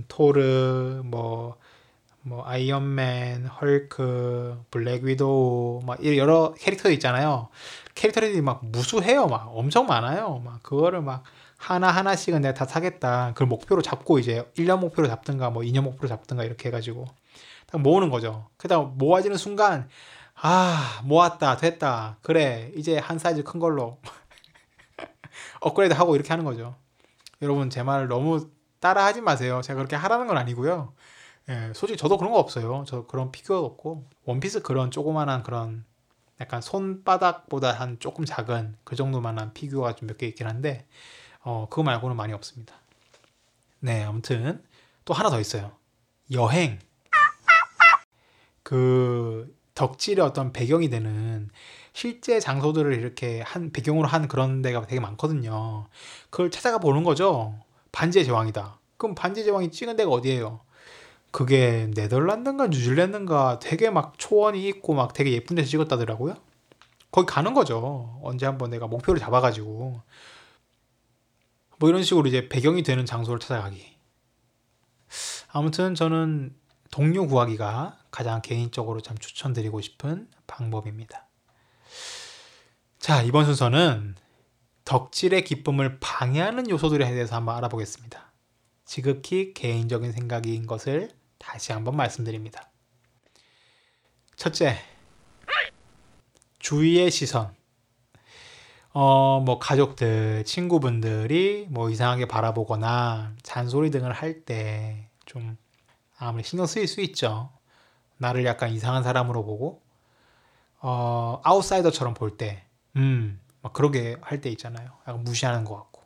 [0.07, 1.57] 토르, 뭐,
[2.21, 7.49] 뭐 아이언맨, 헐크, 블랙 위도우, 막 여러 캐릭터 있잖아요.
[7.95, 9.27] 캐릭터들이 막 무수해요.
[9.27, 10.41] 막 엄청 많아요.
[10.45, 11.23] 막 그거를 막
[11.61, 13.29] 하나 하나씩은 내가 다 사겠다.
[13.33, 17.05] 그걸 목표로 잡고 이제 1년 목표로 잡든가 뭐 2년 목표로 잡든가 이렇게 해가지고
[17.67, 18.49] 딱 모으는 거죠.
[18.57, 19.87] 그다음 모아지는 순간
[20.35, 23.99] 아 모았다 됐다 그래 이제 한 사이즈 큰 걸로
[25.61, 26.75] 업그레이드 하고 이렇게 하는 거죠.
[27.41, 29.61] 여러분 제 말을 너무 따라하지 마세요.
[29.63, 30.93] 제가 그렇게 하라는 건 아니고요.
[31.49, 32.83] 예, 솔직히 저도 그런 거 없어요.
[32.87, 35.85] 저 그런 피규어도 없고 원피스 그런 조그만한 그런
[36.39, 40.87] 약간 손바닥보다 한 조금 작은 그 정도만한 피규어가 좀 몇 개 있긴 한데
[41.43, 42.75] 어, 그거 말고는 많이 없습니다.
[43.79, 44.63] 네, 아무튼
[45.05, 45.71] 또 하나 더 있어요.
[46.31, 46.79] 여행.
[48.63, 51.49] 그 덕질의 어떤 배경이 되는
[51.93, 55.87] 실제 장소들을 이렇게 한 배경으로 한 그런 데가 되게 많거든요.
[56.29, 57.55] 그걸 찾아가 보는 거죠.
[57.91, 58.79] 반지의 제왕이다.
[58.97, 60.61] 그럼 반지의 제왕이 찍은 데가 어디예요?
[61.31, 66.35] 그게 네덜란드인가 뉴질랜드인가 되게 막 초원이 있고 막 되게 예쁜 데서 찍었다더라고요.
[67.11, 68.19] 거기 가는 거죠.
[68.21, 70.01] 언제 한번 내가 목표를 잡아가지고
[71.81, 73.97] 뭐 이런 식으로 이제 배경이 되는 장소를 찾아가기.
[75.51, 76.55] 아무튼 저는
[76.91, 81.27] 동료 구하기가 가장 개인적으로 참 추천드리고 싶은 방법입니다.
[82.99, 84.15] 자, 이번 순서는
[84.85, 88.31] 덕질의 기쁨을 방해하는 요소들에 대해서 한번 알아보겠습니다.
[88.85, 92.69] 지극히 개인적인 생각인 것을 다시 한번 말씀드립니다.
[94.35, 94.77] 첫째,
[96.59, 97.55] 주위의 시선.
[98.93, 105.55] 어, 뭐 가족들, 친구분들이 뭐 이상하게 바라보거나 잔소리 등을 할 때 좀
[106.17, 107.49] 아무리 신경 쓰일 수 있죠.
[108.17, 109.81] 나를 약간 이상한 사람으로 보고
[110.79, 112.65] 어, 아웃사이더처럼 볼 때,
[112.97, 114.89] 음, 막 그러게 할 때 있잖아요.
[115.07, 116.01] 약간 무시하는 것 같고.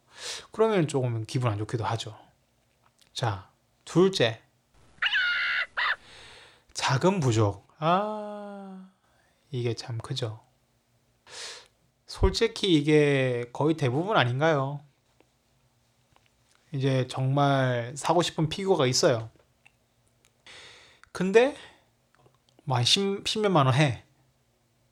[0.51, 2.15] 그러면 조금 기분 안 좋기도 하죠.
[3.13, 3.49] 자,
[3.85, 4.41] 둘째.
[6.73, 7.67] 자금 부족.
[7.79, 8.87] 아,
[9.51, 10.39] 이게 참 크죠.
[12.19, 14.79] 솔직히 이게 거의 대부분 아닌가요?
[16.71, 19.29] 이제 정말 사고 싶은 피규어가 있어요.
[21.11, 21.55] 근데
[22.63, 24.03] 뭐 10, 10몇만 원 해.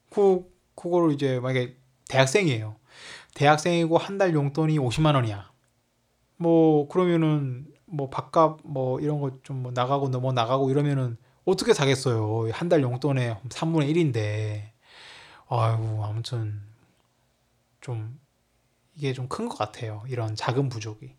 [0.09, 1.77] 그 그거를 이제 만약에
[2.09, 2.75] 대학생이에요.
[3.35, 5.49] 대학생이고 한 달 용돈이 50만 원이야.
[6.37, 12.51] 뭐 그러면은 뭐 밥값 뭐 이런 거 좀 뭐 나가고 넘어 나가고 이러면은 어떻게 사겠어요.
[12.51, 14.71] 한 달 용돈의 3분의 1인데.
[15.47, 16.61] 아이고 아무튼
[17.83, 18.19] 좀
[18.95, 20.03] 이게 좀 큰 것 같아요.
[20.09, 21.15] 이런 자금 부족이.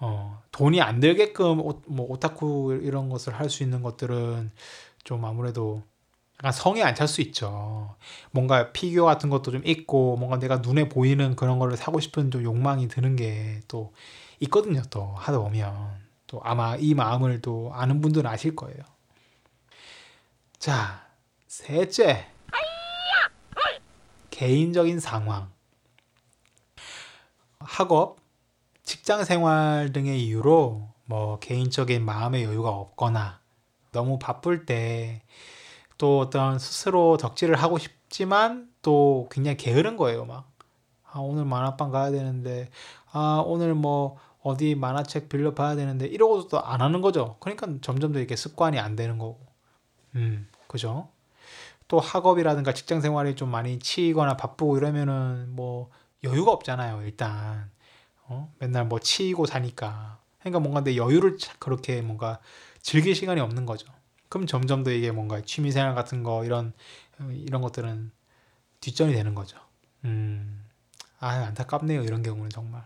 [0.00, 4.52] 어, 돈이 안 들게끔 오, 뭐 오타쿠 이런 것을 할 수 있는 것들은
[5.04, 5.82] 좀 아무래도
[6.38, 7.96] 약간 성에 안 찰 수 있죠.
[8.32, 12.42] 뭔가 피규어 같은 것도 좀 있고 뭔가 내가 눈에 보이는 그런 거를 사고 싶은 좀
[12.44, 13.92] 욕망이 드는 게 또
[14.40, 14.82] 있거든요.
[14.90, 18.78] 또 하다 보면 또 아마 이 마음을 또 아는 분들은 아실 거예요.
[20.58, 21.06] 자,
[21.48, 22.26] 셋째.
[24.30, 25.50] 개인적인 상황.
[27.60, 28.18] 학업,
[28.84, 33.40] 직장 생활 등의 이유로 뭐 개인적인 마음의 여유가 없거나
[33.92, 35.22] 너무 바쁠 때
[35.98, 40.24] 또 어떤 스스로 덕질을 하고 싶지만 또 굉장히 게으른 거예요.
[40.24, 40.50] 막
[41.04, 42.70] 아, 오늘 만화방 가야 되는데
[43.12, 47.36] 아, 오늘 뭐 어디 만화책 빌려 봐야 되는데 이러고도 또 안 하는 거죠.
[47.40, 49.40] 그러니까 점점 더 이렇게 습관이 안 되는 거고.
[50.16, 51.08] 음, 그죠?
[51.88, 55.90] 또 학업이라든가 직장 생활이 좀 많이 치이거나 바쁘고 이러면은 뭐
[56.24, 57.70] 여유가 없잖아요, 일단.
[58.24, 58.52] 어?
[58.58, 60.18] 맨날 뭐 치이고 사니까.
[60.40, 62.40] 그러니까 뭔가 내 여유를 그렇게 뭔가
[62.82, 63.92] 즐길 시간이 없는 거죠.
[64.28, 66.72] 그럼 점점 더 이게 뭔가 취미생활 같은 거 이런
[67.30, 68.10] 이런 것들은
[68.80, 69.58] 뒷전이 되는 거죠.
[70.04, 70.64] 음,
[71.18, 72.82] 아 안타깝네요 이런 경우는 정말.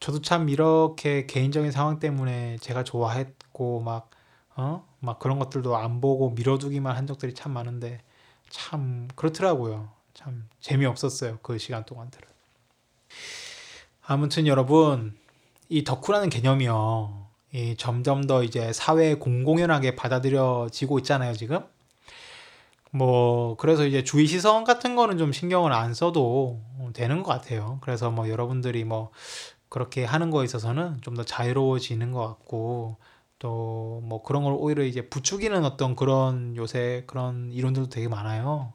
[0.00, 4.10] 저도 참 이렇게 개인적인 상황 때문에 제가 좋아했고 막
[4.56, 4.86] 어?
[5.00, 8.00] 막 그런 것들도 안 보고 미뤄두기만 한 적들이 참 많은데
[8.48, 9.90] 참 그렇더라고요.
[10.22, 11.38] 참 재미없었어요.
[11.42, 12.28] 그 시간 동안들은.
[14.06, 15.16] 아무튼 여러분
[15.68, 17.26] 이 덕후라는 개념이요.
[17.54, 21.64] 이 점점 더 이제 사회에 공공연하게 받아들여지고 있잖아요, 지금.
[22.90, 26.60] 뭐 그래서 이제 주의 시선 같은 거는 좀 신경을 안 써도
[26.92, 27.78] 되는 것 같아요.
[27.82, 29.10] 그래서 뭐 여러분들이 뭐
[29.70, 32.96] 그렇게 하는 거에 있어서는 좀 더 자유로워지는 것 같고
[33.38, 38.74] 또 뭐 그런 걸 오히려 이제 부추기는 어떤 그런 요새 그런 이론들도 되게 많아요.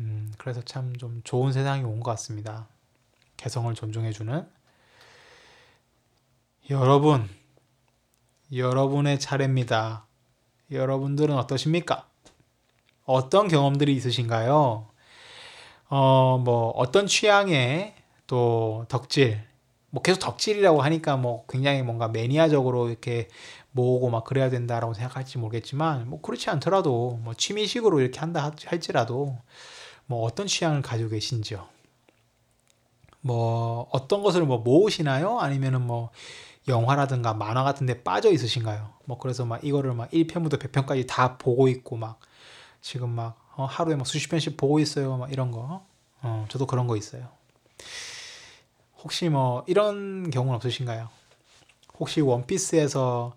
[0.00, 2.68] 음, 그래서 참 좀 좋은 세상이 온 것 같습니다.
[3.36, 4.48] 개성을 존중해주는
[6.70, 7.28] 여러분,
[8.52, 10.06] 여러분의 차례입니다.
[10.70, 12.06] 여러분들은 어떠십니까?
[13.04, 14.88] 어떤 경험들이 있으신가요?
[15.90, 17.94] 어, 뭐, 어떤 취향의
[18.26, 19.42] 또 덕질,
[19.90, 23.28] 뭐 계속 덕질이라고 하니까 뭐 굉장히 뭔가 매니아적으로 이렇게
[23.72, 29.38] 모으고 막 그래야 된다라고 생각할지 모르겠지만 뭐 그렇지 않더라도 뭐 취미식으로 이렇게 한다 할지라도
[30.08, 31.68] 뭐 어떤 취향을 가지고 계신지요.
[33.20, 35.38] 뭐 어떤 것을 뭐 모으시나요?
[35.38, 36.10] 아니면은 뭐
[36.66, 38.94] 영화라든가 만화 같은 데 빠져 있으신가요?
[39.04, 42.20] 뭐 그래서 막 이거를 막 1편부터 100편까지 다 보고 있고 막
[42.80, 45.18] 지금 막 어, 하루에 막 수십 편씩 보고 있어요.
[45.18, 45.84] 막 이런 거.
[46.22, 47.28] 어, 저도 그런 거 있어요.
[49.02, 51.10] 혹시 뭐 이런 경우는 없으신가요?
[51.98, 53.34] 혹시 원피스에서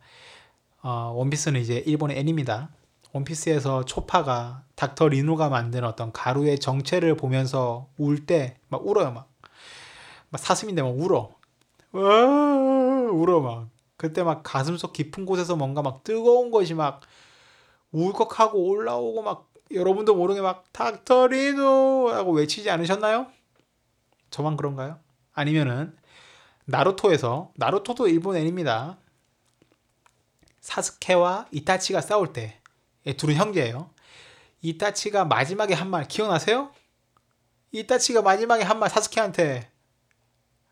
[0.84, 2.70] 어, 원피스는 이제 일본의 애니입니다.
[3.14, 9.30] 원피스에서 초파가 닥터 리누가 만든 어떤 가루의 정체를 보면서 울 때 막 울어요 막.
[10.30, 11.32] 막 사슴인데 막 울어.
[11.92, 12.02] 와
[13.12, 13.68] 울어 막.
[13.98, 17.02] 그때 막 가슴속 깊은 곳에서 뭔가 막 뜨거운 것이 막
[17.92, 23.28] 울컥하고 올라오고 막 여러분도 모르게 막 닥터 리누라고 외치지 않으셨나요?
[24.30, 25.00] 저만 그런가요?
[25.34, 25.96] 아니면은
[26.66, 28.98] 나루토에서 나루토도 일본 애니입니다.
[30.62, 32.61] 사스케와 이타치가 싸울 때
[33.18, 33.90] 둘은 형제예요.
[34.62, 36.72] 이타치가 마지막에 한 말 기억나세요?
[37.72, 39.70] 이타치가 마지막에 한 말 사스케한테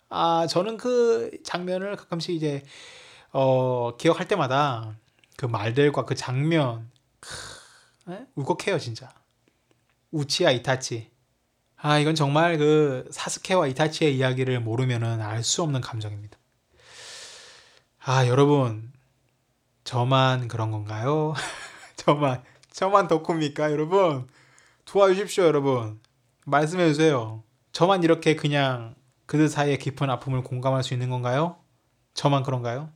[0.09, 2.63] 아 저는 그 장면을 가끔씩 이제
[3.31, 4.95] 어 기억할 때마다
[5.37, 7.29] 그 말들과 그 장면 크,
[8.35, 9.13] 울컥해요 진짜
[10.11, 11.11] 우치야 이타치
[11.81, 16.37] 아, 이건 정말 그 사스케와 이타치의 이야기를 모르면은 알 수 없는 감정입니다.
[17.99, 18.91] 아, 여러분.
[19.85, 21.33] 저만 그런 건가요?
[22.09, 22.41] 저만,
[22.71, 24.27] 저만 덕후입니까, 여러분?
[24.85, 25.99] 도와주십시오, 여러분.
[26.47, 27.43] 말씀해 주세요.
[27.71, 28.95] 저만 이렇게 그냥
[29.27, 31.57] 그들 사이의 깊은 아픔을 공감할 수 있는 건가요?
[32.15, 32.89] 저만 그런가요?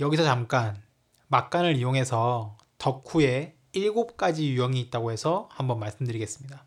[0.00, 0.82] 여기서 잠깐
[1.28, 6.66] 막간을 이용해서 덕후의 일곱 가지 유형이 있다고 해서 한번 말씀드리겠습니다.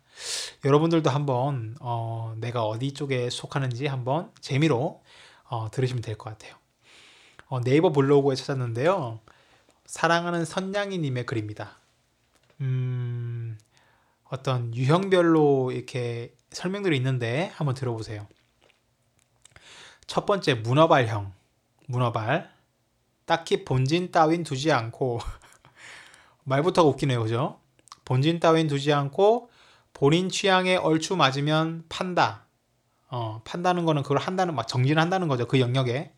[0.64, 5.02] 여러분들도 한번 어, 내가 어디 쪽에 속하는지 한번 재미로
[5.50, 6.54] 어, 들으시면 될 것 같아요.
[7.48, 9.20] 어, 네이버 블로그에 찾았는데요.
[9.86, 11.78] 사랑하는 선냥이님의 글입니다.
[12.60, 13.58] 음,
[14.24, 18.26] 어떤 유형별로 이렇게 설명들이 있는데 한번 들어보세요.
[20.06, 21.32] 첫 번째 문어발형,
[21.86, 22.52] 문어발.
[23.26, 25.18] 딱히 본진 따윈 두지 않고
[26.44, 27.58] 말부터가 웃기네요, 그죠?
[28.04, 29.50] 본진 따윈 두지 않고
[29.94, 32.44] 본인 취향에 얼추 맞으면 판다.
[33.08, 35.46] 어, 판다는 거는 그걸 한다는, 막 정진한다는 거죠.
[35.46, 36.12] 그 영역에.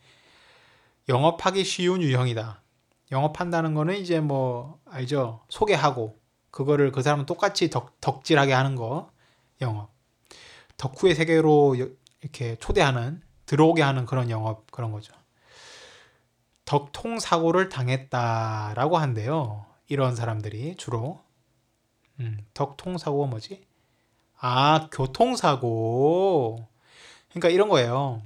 [1.08, 2.60] 영업하기 쉬운 유형이다.
[3.12, 5.44] 영업한다는 거는 이제 뭐, 알죠?
[5.48, 6.18] 소개하고,
[6.50, 9.10] 그거를 그 사람은 똑같이 덕, 덕질하게 하는 거.
[9.60, 9.90] 영업.
[10.76, 11.76] 덕후의 세계로
[12.20, 15.14] 이렇게 초대하는, 들어오게 하는 그런 영업, 그런 거죠.
[16.64, 19.66] 덕통 사고를 당했다라고 한대요.
[19.88, 21.20] 이런 사람들이 주로.
[22.20, 23.64] 음, 덕통 사고가 뭐지?
[24.38, 26.66] 아, 교통 사고.
[27.30, 28.20] 그러니까 이런 거예요.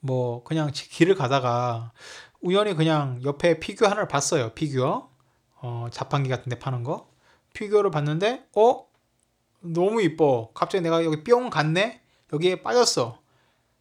[0.00, 1.92] 뭐, 그냥 길을 가다가
[2.40, 4.50] 우연히 그냥 옆에 피규어 하나를 봤어요.
[4.50, 5.10] 피규어.
[5.56, 7.10] 어, 자판기 같은 데 파는 거.
[7.52, 8.86] 피규어를 봤는데, 어?
[9.60, 10.50] 너무 이뻐.
[10.54, 12.00] 갑자기 내가 여기 뿅 갔네?
[12.32, 13.20] 여기에 빠졌어.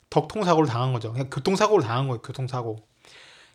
[0.09, 1.11] 덕통사고를 당한 거죠.
[1.11, 2.21] 그냥 교통사고를 당한 거예요.
[2.21, 2.87] 교통사고.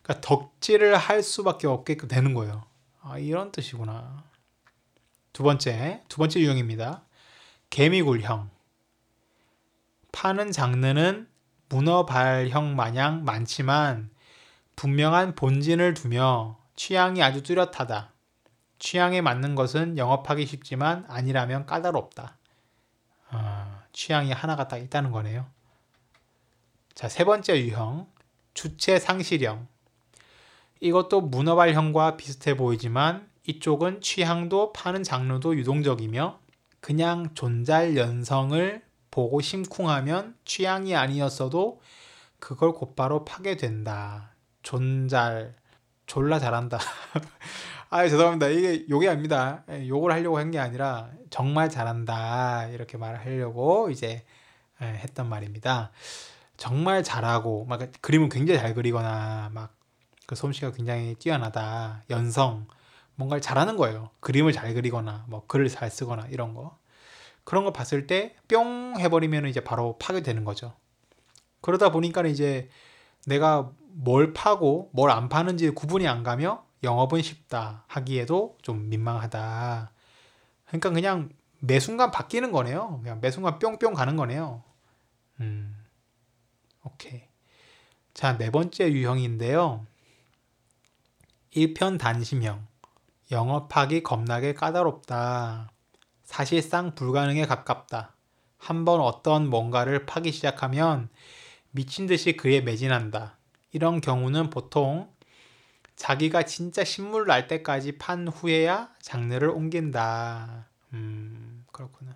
[0.03, 2.63] 그러니까 덕질을 할 수밖에 없게 되는 거예요.
[3.01, 4.23] 아, 이런 뜻이구나.
[5.33, 7.03] 두 번째, 두 번째 유형입니다.
[7.69, 8.49] 개미굴형.
[10.11, 11.27] 파는 장르는
[11.69, 14.11] 문어발형 마냥 많지만
[14.75, 18.11] 분명한 본진을 두며 취향이 아주 뚜렷하다.
[18.79, 22.37] 취향에 맞는 것은 영업하기 쉽지만 아니라면 까다롭다.
[23.31, 25.45] 어, 취향이 하나가 딱 있다는 거네요.
[26.93, 28.07] 자, 세 번째 유형.
[28.53, 29.67] 주체 상실형.
[30.79, 36.39] 이것도 문어발형과 비슷해 보이지만 이쪽은 취향도 파는 장르도 유동적이며
[36.81, 41.81] 그냥 존잘 연성을 보고 심쿵하면 취향이 아니었어도
[42.39, 44.32] 그걸 곧바로 파게 된다.
[44.63, 45.55] 존잘
[46.07, 46.79] 졸라 잘한다.
[47.89, 48.47] 아 죄송합니다.
[48.47, 49.63] 이게 욕이 아닙니다.
[49.69, 54.23] 예, 욕을 하려고 한 게 아니라 정말 잘한다 이렇게 말을 하려고 이제
[54.81, 55.91] 예, 했던 말입니다.
[56.57, 59.73] 정말 잘하고 막 그림을 굉장히 잘 그리거나 막
[60.25, 62.65] 그 솜씨가 굉장히 뛰어나다 연성
[63.15, 64.09] 뭔가를 잘하는 거예요.
[64.21, 66.77] 그림을 잘 그리거나 뭐 글을 잘 쓰거나 이런 거.
[67.43, 70.73] 그런 거 봤을 때 뿅 해버리면 이제 바로 파괴되는 거죠.
[71.61, 72.69] 그러다 보니까 이제
[73.25, 79.91] 내가 뭘 파고 뭘 안 파는지 구분이 안 가며 영업은 쉽다 하기에도 좀 민망하다.
[80.67, 81.29] 그러니까 그냥
[81.59, 82.99] 매 순간 바뀌는 거네요.
[83.03, 84.63] 그냥 매 순간 뿅뿅 가는 거네요.
[85.39, 85.75] 음,
[86.83, 87.23] 오케이.
[88.13, 89.85] 자, 네 번째 유형인데요.
[91.51, 92.67] 일편 단심형.
[93.31, 95.69] 영업하기 겁나게 까다롭다.
[96.23, 98.15] 사실상 불가능에 가깝다.
[98.57, 101.09] 한번 어떤 뭔가를 파기 시작하면
[101.71, 103.37] 미친 듯이 그에 매진한다.
[103.73, 105.11] 이런 경우는 보통
[105.95, 110.67] 자기가 진짜 신물 날 때까지 판 후에야 장르를 옮긴다.
[110.93, 112.15] 음, 그렇구나.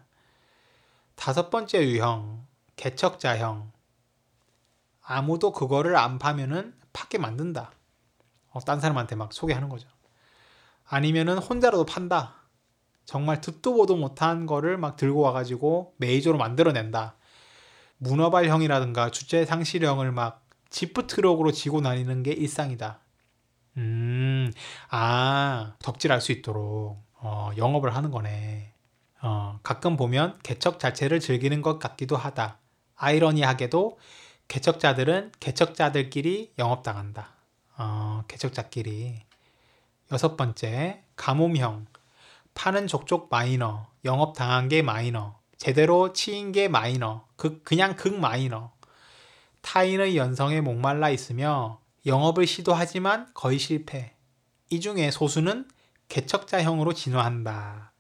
[1.16, 2.46] 다섯 번째 유형,
[2.76, 3.72] 개척자형.
[5.02, 7.72] 아무도 그거를 안 파면은 파게 만든다.
[8.52, 9.88] 어, 딴 사람한테 막 소개하는 거죠.
[10.88, 12.36] 아니면은 혼자라도 판다.
[13.06, 17.16] 정말 듣도 보도 못한 거를 막 들고 와가지고 메이저로 만들어낸다.
[17.98, 23.00] 문어발형이라든가 주체 상실형을 막 지프 트럭으로 지고 다니는 게 일상이다.
[23.78, 24.52] 음,
[24.90, 28.74] 아, 덕질할 수 있도록 어, 영업을 하는 거네.
[29.22, 32.60] 어, 가끔 보면 개척 자체를 즐기는 것 같기도 하다.
[32.96, 33.98] 아이러니하게도
[34.48, 37.30] 개척자들은 개척자들끼리 영업당한다.
[37.78, 39.22] 어, 개척자끼리.
[40.12, 41.86] 여섯 번째, 가뭄형.
[42.54, 43.88] 파는 족족 마이너.
[44.06, 45.38] 영업당한 게 마이너.
[45.58, 47.26] 제대로 치인 게 마이너.
[47.36, 48.72] 극, 그냥 극 마이너.
[49.68, 54.14] 타인의 연성에 목말라 있으며 영업을 시도하지만 거의 실패.
[54.70, 55.68] 이 중에 소수는
[56.08, 57.92] 개척자형으로 진화한다.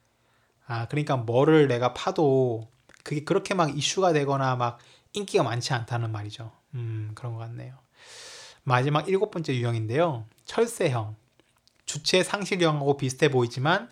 [0.65, 2.69] 아, 그러니까 뭐를 내가 파도
[3.03, 4.79] 그게 그렇게 막 이슈가 되거나 막
[5.11, 6.53] 인기가 많지 않다는 말이죠.
[6.75, 7.77] 음, 그런 것 같네요.
[8.63, 10.23] 마지막 일곱 번째 유형인데요.
[10.45, 11.17] 철새형.
[11.85, 13.91] 주체 상실형하고 비슷해 보이지만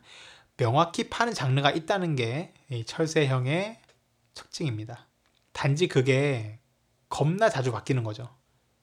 [0.55, 2.53] 명확히 파는 장르가 있다는 게
[2.86, 3.82] 철새형의
[4.34, 5.07] 특징입니다.
[5.51, 6.59] 단지 그게
[7.16, 8.28] 겁나 자주 바뀌는 거죠.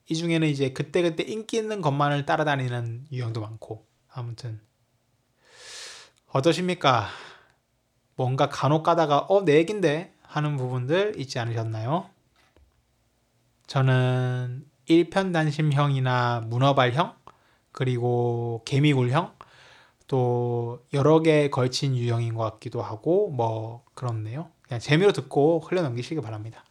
[0.08, 4.58] 이 중에는 이제 그때그때 인기 있는 것만을 따라다니는 유형도 많고 아무튼
[6.28, 7.08] 어떠십니까?
[8.16, 12.08] 뭔가 간혹 가다가 어 내 얘긴데 하는 부분들 있지 않으셨나요?
[13.66, 17.14] 저는 일편단심형이나 문어발형
[17.70, 19.34] 그리고 개미굴형
[20.06, 24.50] 또 여러 개 걸친 유형인 것 같기도 하고 뭐 그렇네요.
[24.62, 26.64] 그냥 재미로 듣고 흘려넘기시기 바랍니다.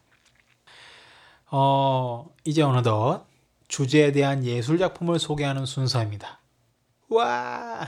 [1.52, 3.26] 어 이제 어느덧
[3.68, 6.40] 주제에 대한 예술 작품을 소개하는 순서입니다.
[7.10, 7.88] 와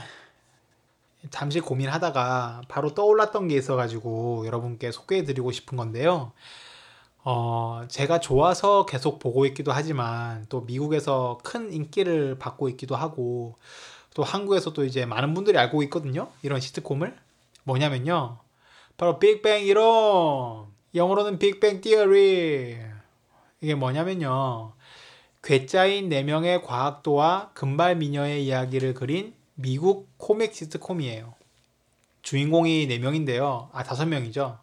[1.30, 6.32] 잠시 고민하다가 바로 떠올랐던 게 있어가지고 여러분께 소개해드리고 싶은 건데요.
[7.24, 13.56] 어, 제가 좋아서 계속 보고 있기도 하지만 또 미국에서 큰 인기를 받고 있기도 하고
[14.14, 16.28] 또 한국에서도 이제 많은 분들이 알고 있거든요.
[16.42, 17.16] 이런 시트콤을.
[17.64, 18.38] 뭐냐면요.
[18.98, 20.66] 바로 빅뱅 이론.
[20.94, 22.93] 영어로는 Big Bang Theory.
[23.64, 24.74] 이게 뭐냐면요.
[25.42, 31.34] 괴짜인 4명의 과학도와 금발 미녀의 이야기를 그린 미국 코믹 시트콤이에요.
[32.20, 33.70] 주인공이 4명인데요.
[33.72, 34.58] 아, 5명이죠.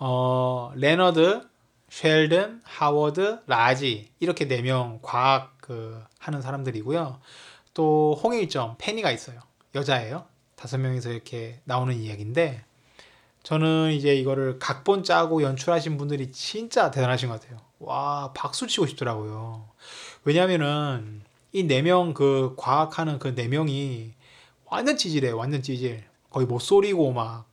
[0.00, 1.48] 어, 레너드,
[1.88, 7.20] 쉘든, 하워드, 라지 이렇게 네명 과학 그 하는 사람들이고요.
[7.74, 9.38] 또 홍일점 페니가 있어요.
[9.76, 10.26] 여자예요.
[10.56, 12.64] 다섯 명이서 이렇게 나오는 이야기인데
[13.44, 17.69] 저는 이제 이거를 각본 짜고 연출하신 분들이 진짜 대단하신 것 같아요.
[17.80, 19.68] 와 박수 치고 싶더라고요.
[20.24, 21.22] 왜냐면은
[21.52, 24.14] 이 네 명 그 과학하는 그 네 명이
[24.66, 26.04] 완전 찌질해, 완전 찌질.
[26.30, 27.50] 거의 못 소리고 막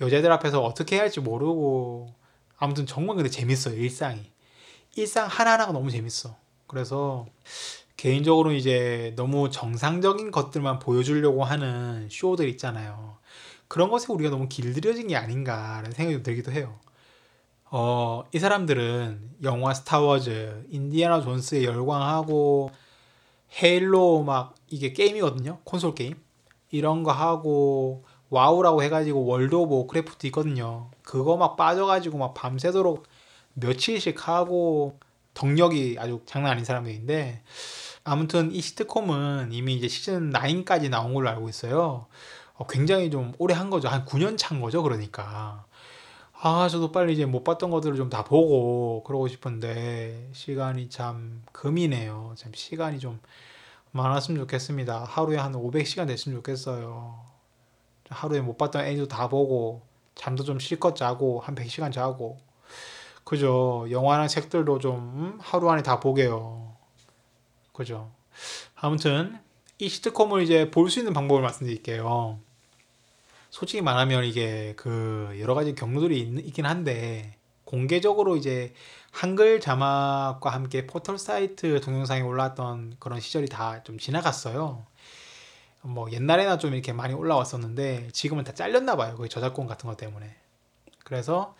[0.00, 2.14] 여자들 앞에서 어떻게 해야 할지 모르고
[2.58, 4.30] 아무튼 정말 근데 재밌어요 일상이
[4.96, 6.36] 일상 하나하나가 너무 재밌어
[6.68, 7.26] 그래서
[7.96, 13.18] 개인적으로 이제 너무 정상적인 것들만 보여주려고 하는 쇼들 있잖아요
[13.68, 16.80] 그런 것에 우리가 너무 길들여진 게 아닌가라는 생각이 들기도 해요
[17.72, 22.70] 어, 이 사람들은 영화 스타워즈, 인디아나 존스에 열광하고
[23.62, 25.58] 헤일로 막 이게 게임이거든요.
[25.62, 26.14] 콘솔 게임.
[26.70, 30.90] 이런 거 하고 와우라고 해가지고 월드 오브 워크래프트 있거든요.
[31.02, 33.06] 그거 막 빠져가지고 막 밤새도록
[33.54, 34.98] 며칠씩 하고
[35.34, 37.42] 덕력이 아주 장난 아닌 사람들인데
[38.02, 42.06] 아무튼 이 시트콤은 이미 이제 시즌 9까지 나온 걸로 알고 있어요.
[42.54, 43.88] 어, 굉장히 좀 오래 한 거죠.
[43.88, 44.82] 한 9년 차인 거죠.
[44.82, 45.64] 그러니까.
[46.42, 52.34] 아, 저도 빨리 이제 못 봤던 것들을 좀 다 보고 그러고 싶은데 시간이 참 금이네요.
[52.36, 53.20] 참 시간이 좀
[53.92, 55.04] 많았으면 좋겠습니다.
[55.04, 57.20] 하루에 한 500시간 됐으면 좋겠어요.
[58.08, 59.82] 하루에 못 봤던 애니도 다 보고
[60.14, 62.38] 잠도 좀 실컷 자고 한 100시간 자고
[63.24, 65.38] 그죠 영화나 책들도 좀 음?
[65.40, 66.74] 하루 안에 다 보게요
[67.72, 68.10] 그죠
[68.74, 69.38] 아무튼
[69.78, 72.40] 이 시트콤을 이제 볼 수 있는 방법을 말씀드릴게요
[73.50, 78.72] 솔직히 말하면 이게 그 여러 가지 경로들이 있, 긴 한데 공개적으로 이제
[79.12, 84.86] 한글 자막과 함께 포털 사이트 동영상이 올라왔던 그런 시절이 다 좀 지나갔어요.
[85.82, 89.16] 뭐 옛날에나 좀 이렇게 많이 올라왔었는데 지금은 다 잘렸나 봐요.
[89.16, 90.36] 그 저작권 같은 것 때문에.
[91.04, 91.56] 그래서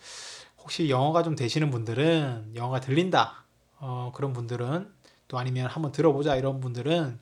[0.59, 3.45] 혹시 영어가 좀 되시는 분들은 영어가 들린다.
[3.79, 4.91] 어, 그런 분들은
[5.27, 7.19] 또 아니면 한번 들어보자 이런 분들은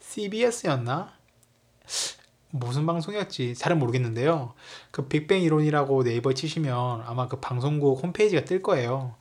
[0.00, 1.12] CBS였나?
[2.52, 4.54] 무슨 방송이었지 잘은 모르겠는데요.
[4.90, 9.14] 그 빅뱅 이론이라고 네이버에 치시면 아마 그 방송국 홈페이지가 뜰 거예요.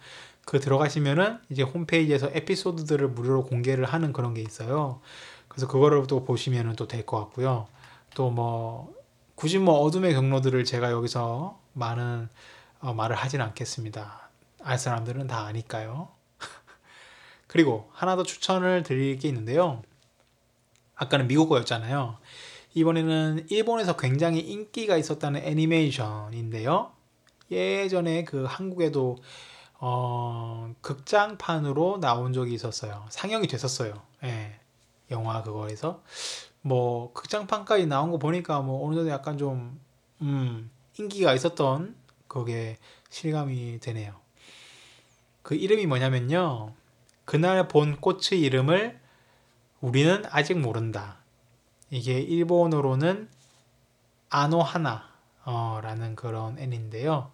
[0.46, 5.00] 그 들어가시면은 이제 홈페이지에서 에피소드들을 무료로 공개를 하는 그런 게 있어요.
[5.48, 7.68] 그래서 그거를 또 보시면은 또 될 것 같고요.
[8.16, 8.94] 또 뭐
[9.36, 12.30] 굳이 뭐 어둠의 경로들을 제가 여기서 많은
[12.82, 14.30] 어, 말을 하진 않겠습니다.
[14.64, 16.10] 알 사람들은 다 아니까요.
[17.48, 19.82] 그리고 하나 더 추천을 드릴 게 있는데요.
[20.96, 22.18] 아까는 미국어였잖아요.
[22.74, 26.92] 이번에는 일본에서 굉장히 인기가 있었다는 애니메이션인데요.
[27.50, 29.18] 예전에 그 한국에도
[29.80, 33.06] 어, 극장판으로 나온 적이 있었어요.
[33.10, 34.02] 상영이 됐었어요.
[34.24, 34.60] 예.
[35.10, 36.02] 영화 그거에서
[36.62, 39.80] 뭐 극장판까지 나온 거 보니까 뭐 어느 정도 약간 좀
[40.22, 41.96] 음, 인기가 있었던
[42.28, 42.78] 그게
[43.10, 44.14] 실감이 되네요.
[45.42, 46.74] 그 이름이 뭐냐면요.
[47.26, 49.00] 그날 본 꽃의 이름을
[49.82, 51.21] 우리는 아직 모른다.
[51.92, 53.28] 이게 일본어로는
[54.30, 57.32] 아노하나라는 그런 애인데요.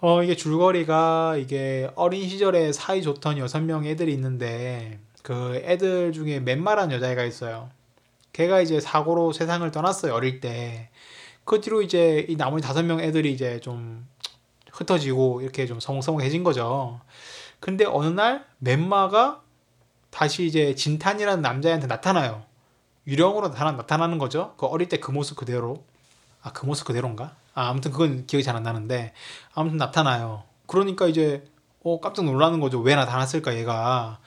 [0.00, 6.40] 어, 이게 줄거리가 이게 어린 시절에 사이 좋던 여섯 명 애들이 있는데 그 애들 중에
[6.40, 7.70] 맨말한 여자애가 있어요.
[8.32, 10.90] 걔가 이제 사고로 세상을 떠났어요 어릴 때.
[11.44, 14.08] 그 뒤로 이제 이 나머지 다섯 명 애들이 이제 좀
[14.72, 17.00] 흩어지고 이렇게 좀 성성해진 거죠.
[17.60, 19.42] 근데 어느 날 멤마가
[20.10, 22.49] 다시 이제 진탄이라는 남자애한테 나타나요.
[23.06, 24.54] 유령으로 나타나, 나타나 는 거죠.
[24.56, 25.84] 그 어릴 때 그 모습 그대로.
[26.42, 27.36] 아, 그 모습 그대로인가?
[27.54, 29.12] 아, 아무튼 그건 기억이 잘 안 나는데.
[29.54, 30.44] 아무튼 나타나요.
[30.66, 31.44] 그러니까 이제,
[31.82, 32.78] 어, 깜짝 놀라는 거죠.
[32.80, 34.20] 왜 나타났을까, 얘가.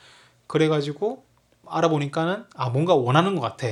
[0.46, 1.24] 그래가지고,
[1.66, 3.66] 알아보니까는, 아, 뭔가 원하는 것 같아.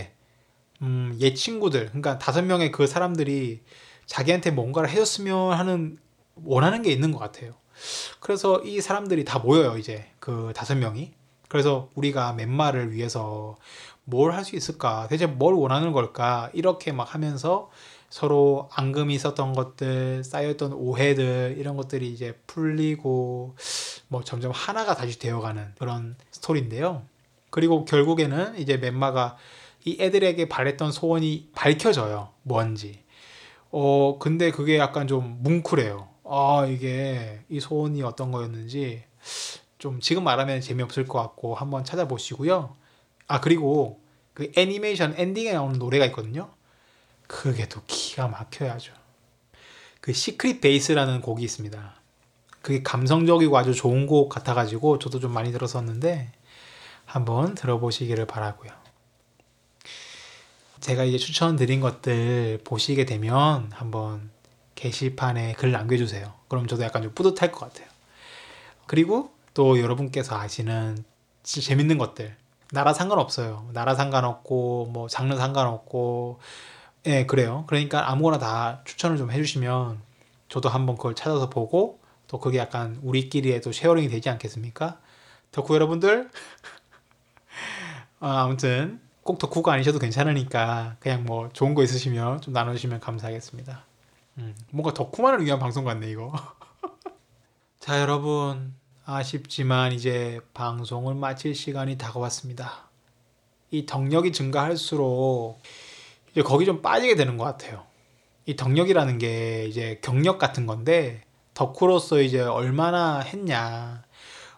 [0.82, 3.62] 음, 얘 친구들, 그러니까 다섯 명의 그 사람들이
[4.06, 5.98] 자기한테 뭔가를 해줬으면 하는,
[6.44, 7.54] 원하는 게 있는 것 같아요.
[8.20, 10.10] 그래서 이 사람들이 다 모여요, 이제.
[10.18, 11.12] 그 다섯 명이.
[11.48, 13.58] 그래서 우리가 멤마를 위해서
[14.04, 15.06] 뭘 할 수 있을까?
[15.08, 16.50] 대체 뭘 원하는 걸까?
[16.52, 17.70] 이렇게 막 하면서
[18.10, 23.56] 서로 앙금이 있었던 것들, 쌓였던 오해들, 이런 것들이 이제 풀리고,
[24.08, 27.02] 뭐 점점 하나가 다시 되어가는 그런 스토리인데요.
[27.50, 29.36] 그리고 결국에는 이제 멤마가
[29.84, 32.30] 이 애들에게 바랬던 소원이 밝혀져요.
[32.42, 33.02] 뭔지.
[33.70, 36.08] 어, 근데 그게 약간 좀 뭉클해요.
[36.24, 39.04] 아, 이게 이 소원이 어떤 거였는지
[39.78, 42.76] 좀 지금 말하면 재미없을 것 같고 한번 찾아보시고요.
[43.26, 44.00] 아 그리고
[44.34, 46.50] 그 애니메이션 엔딩에 나오는 노래가 있거든요.
[47.26, 48.92] 그게 또 기가 막혀야죠.
[50.00, 51.94] 그 시크릿 베이스라는 곡이 있습니다.
[52.60, 56.32] 그게 감성적이고 아주 좋은 곡 같아가지고 저도 좀 많이 들었었는데
[57.04, 58.70] 한번 들어보시기를 바라고요.
[60.80, 64.30] 제가 이제 추천드린 것들 보시게 되면 한번
[64.74, 66.34] 게시판에 글 남겨주세요.
[66.48, 67.86] 그럼 저도 약간 좀 뿌듯할 것 같아요.
[68.86, 71.04] 그리고 또 여러분께서 아시는
[71.44, 72.36] 재밌는 것들
[72.72, 73.68] 나라 상관없어요.
[73.74, 76.40] 나라 상관없고 뭐 장르 상관없고
[77.04, 77.64] 예 그래요.
[77.66, 80.00] 그러니까 아무거나 다 추천을 좀 해주시면
[80.48, 84.98] 저도 한번 그걸 찾아서 보고 또 그게 약간 우리끼리에도 sharing이 되지 않겠습니까?
[85.50, 86.30] 덕후 여러분들
[88.20, 93.84] 어, 아무튼 꼭 덕후가 아니셔도 괜찮으니까 그냥 뭐 좋은 거 있으시면 좀 나눠주시면 감사하겠습니다.
[94.38, 96.32] 음, 뭔가 덕후만을 위한 방송 같네 이거.
[97.80, 98.74] 자 여러분
[99.14, 102.88] 아쉽지만 이제 방송을 마칠 시간이 다가왔습니다.
[103.70, 105.60] 이 덕력이 증가할수록
[106.30, 107.84] 이제 거기 좀 빠지게 되는 것 같아요.
[108.46, 114.02] 이 덕력이라는 게 이제 경력 같은 건데 덕후로서 이제 얼마나 했냐,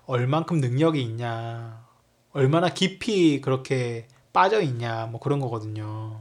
[0.07, 1.85] 얼만큼 능력이 있냐,
[2.33, 6.21] 얼마나 깊이 그렇게 빠져 있냐, 뭐 그런 거거든요.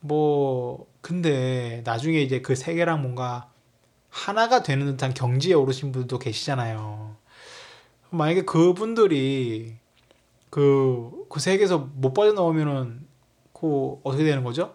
[0.00, 3.50] 뭐 근데 나중에 이제 그 세계랑 뭔가
[4.16, 7.14] 하나가 되는 듯한 경지에 오르신 분들도 계시잖아요.
[8.08, 9.76] 만약에 그분들이
[10.48, 13.06] 그, 그 세계에서 못 빠져나오면은
[13.52, 14.74] 그 어떻게 되는 거죠?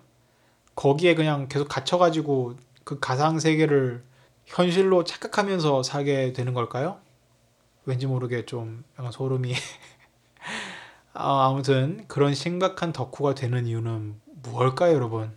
[0.76, 4.04] 거기에 그냥 계속 갇혀가지고 그 가상 세계를
[4.46, 7.00] 현실로 착각하면서 살게 되는 걸까요?
[7.86, 9.54] 왠지 모르게 좀 약간 소름이.
[11.14, 15.36] 아, 아무튼 그런 심각한 덕후가 되는 이유는 무엇일까요, 여러분?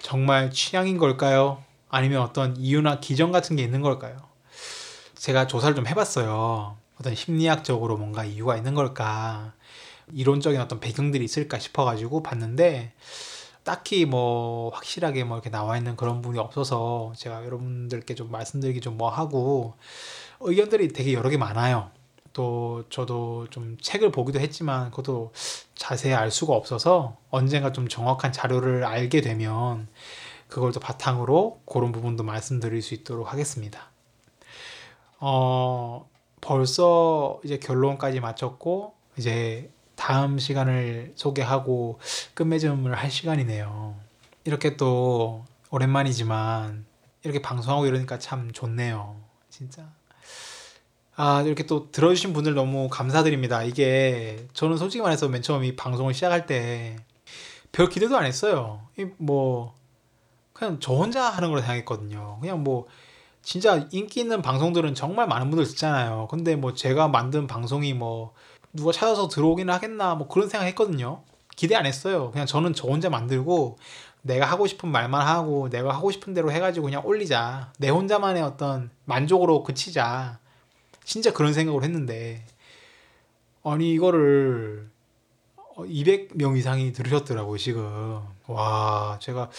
[0.00, 1.62] 정말 취향인 걸까요?
[1.92, 4.16] 아니면 어떤 이유나 기전 같은 게 있는 걸까요?
[5.14, 6.76] 제가 조사를 좀 해봤어요.
[6.98, 9.52] 어떤 심리학적으로 뭔가 이유가 있는 걸까?
[10.10, 12.94] 이론적인 어떤 배경들이 있을까 싶어가지고 봤는데,
[13.62, 18.96] 딱히 뭐 확실하게 뭐 이렇게 나와 있는 그런 부분이 없어서 제가 여러분들께 좀 말씀드리기 좀
[18.96, 19.74] 뭐 하고
[20.40, 21.90] 의견들이 되게 여러 개 많아요.
[22.32, 25.32] 또 저도 좀 책을 보기도 했지만 그것도
[25.74, 29.88] 자세히 알 수가 없어서 언젠가 좀 정확한 자료를 알게 되면
[30.52, 33.90] 그걸 또 바탕으로 그런 부분도 말씀드릴 수 있도록 하겠습니다.
[35.18, 36.06] 어,
[36.42, 42.00] 벌써 이제 결론까지 마쳤고 이제 다음 시간을 소개하고
[42.34, 43.94] 끝맺음을 할 시간이네요.
[44.44, 46.84] 이렇게 또 오랜만이지만
[47.22, 49.16] 이렇게 방송하고 이러니까 참 좋네요.
[49.48, 49.88] 진짜.
[51.16, 53.62] 아, 이렇게 또 들어주신 분들 너무 감사드립니다.
[53.62, 56.98] 이게 저는 솔직히 말해서 맨 처음 이 방송을 시작할 때
[57.72, 58.86] 별 기대도 안 했어요.
[59.16, 59.74] 뭐,
[60.62, 62.38] 그냥 저 혼자 하는 걸로 생각했거든요.
[62.40, 62.86] 그냥 뭐,
[63.42, 66.28] 진짜 인기 있는 방송들은 정말 많은 분들 듣잖아요.
[66.30, 68.32] 근데 뭐 제가 만든 방송이 뭐
[68.72, 71.24] 누가 찾아서 들어오기는 하겠나 뭐 그런 생각 했거든요.
[71.56, 72.30] 기대 안 했어요.
[72.30, 73.78] 그냥 저는 저 혼자 만들고
[74.22, 77.72] 내가 하고 싶은 말만 하고 내가 하고 싶은 대로 해가지고 그냥 올리자.
[77.78, 80.38] 내 혼자만의 어떤 만족으로 그치자.
[81.04, 82.46] 진짜 그런 생각을 했는데
[83.64, 84.88] 아니 이거를
[85.76, 89.50] 200명 이상이 들으셨더라고요 지금 와 제가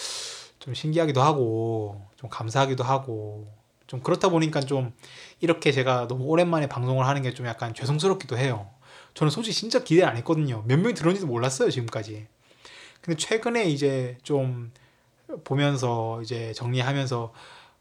[0.63, 3.45] 좀 신기하기도 하고 좀 감사하기도 하고
[3.85, 4.93] 좀 그렇다 보니까 좀
[5.41, 8.69] 이렇게 제가 너무 오랜만에 방송을 하는 게 좀 약간 죄송스럽기도 해요.
[9.13, 10.63] 저는 솔직히 진짜 기대 안 했거든요.
[10.65, 12.27] 몇 명이 들었는지도 몰랐어요 지금까지.
[13.01, 14.71] 근데 최근에 이제 좀
[15.43, 17.33] 보면서 이제 정리하면서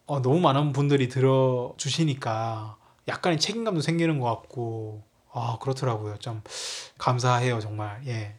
[0.06, 2.76] 어, 너무 많은 분들이 들어주시니까
[3.06, 5.02] 약간의 책임감도 생기는 것 같고
[5.32, 6.16] 아 그렇더라고요.
[6.18, 6.42] 좀
[6.98, 8.02] 감사해요 정말.
[8.08, 8.34] 예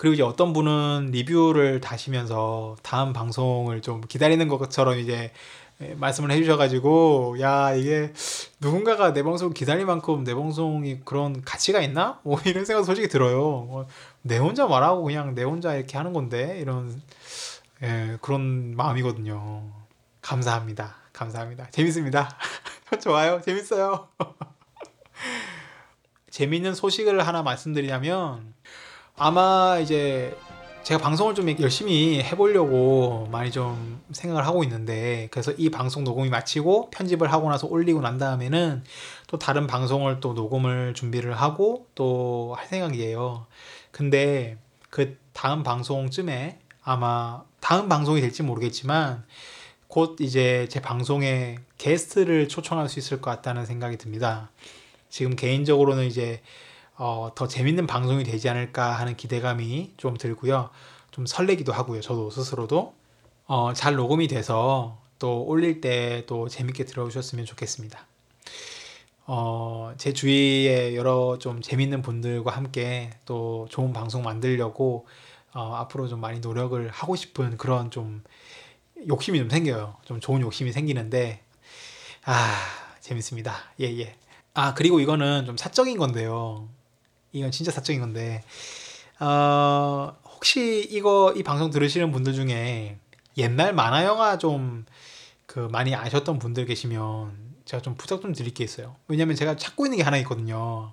[0.00, 5.30] 그리고 이제 어떤 분은 리뷰를 다시면서 다음 방송을 좀 기다리는 것처럼 이제
[5.82, 8.14] 예, 말씀을 해주셔가지고 야 이게
[8.60, 12.18] 누군가가 내 방송 기다릴 만큼 내 방송이 그런 가치가 있나?
[12.22, 13.86] 뭐 이런 생각 솔직히 들어요.
[14.24, 17.02] 뭐내 혼자 말하고 그냥 내 혼자 이렇게 하는 건데 이런
[17.82, 19.70] 예, 그런 마음이거든요.
[20.22, 20.96] 감사합니다.
[21.12, 21.68] 감사합니다.
[21.72, 22.38] 재밌습니다.
[23.04, 23.42] 좋아요.
[23.42, 24.08] 재밌어요.
[26.30, 28.54] 재밌는 소식을 하나 말씀드리자면
[29.22, 30.34] 아마 이제
[30.82, 36.88] 제가 방송을 좀 열심히 해보려고 많이 좀 생각을 하고 있는데 그래서 이 방송 녹음이 마치고
[36.88, 38.82] 편집을 하고 나서 올리고 난 다음에는
[39.26, 43.44] 또 다른 방송을 또 녹음을 준비를 하고 또 할 생각이에요.
[43.90, 44.56] 근데
[44.88, 49.24] 그 다음 방송쯤에 아마 다음 방송이 될지 모르겠지만
[49.86, 54.50] 곧 이제 제 방송에 게스트를 초청할 수 있을 것 같다는 생각이 듭니다.
[55.10, 56.40] 지금 개인적으로는 이제
[57.02, 60.68] 어, 더 재밌는 방송이 되지 않을까 하는 기대감이 좀 들고요.
[61.10, 62.02] 좀 설레기도 하고요.
[62.02, 62.92] 저도 스스로도
[63.46, 68.06] 어, 잘 녹음이 돼서 또 올릴 때 또 재밌게 들어주셨으면 좋겠습니다.
[69.26, 75.06] 어, 제 주위에 여러 좀 재밌는 분들과 함께 또 좋은 방송 만들려고
[75.54, 78.22] 어, 앞으로 좀 많이 노력을 하고 싶은 그런 좀
[79.08, 79.96] 욕심이 좀 생겨요.
[80.04, 81.42] 좀 좋은 욕심이 생기는데
[82.24, 82.54] 아
[83.00, 83.54] 재밌습니다.
[83.80, 84.16] 예 예.
[84.52, 86.68] 아 그리고 이거는 좀 사적인 건데요.
[87.32, 88.42] 이건 진짜 사적인 건데
[89.20, 92.98] 어, 혹시 이거 이 방송 들으시는 분들 중에
[93.36, 94.84] 옛날 만화 영화 좀
[95.50, 98.94] 그 많이 아셨던 분들 계시면 제가 좀 부탁 좀 드릴 게 있어요.
[99.08, 100.92] 왜냐면 제가 찾고 있는 게 하나 있거든요.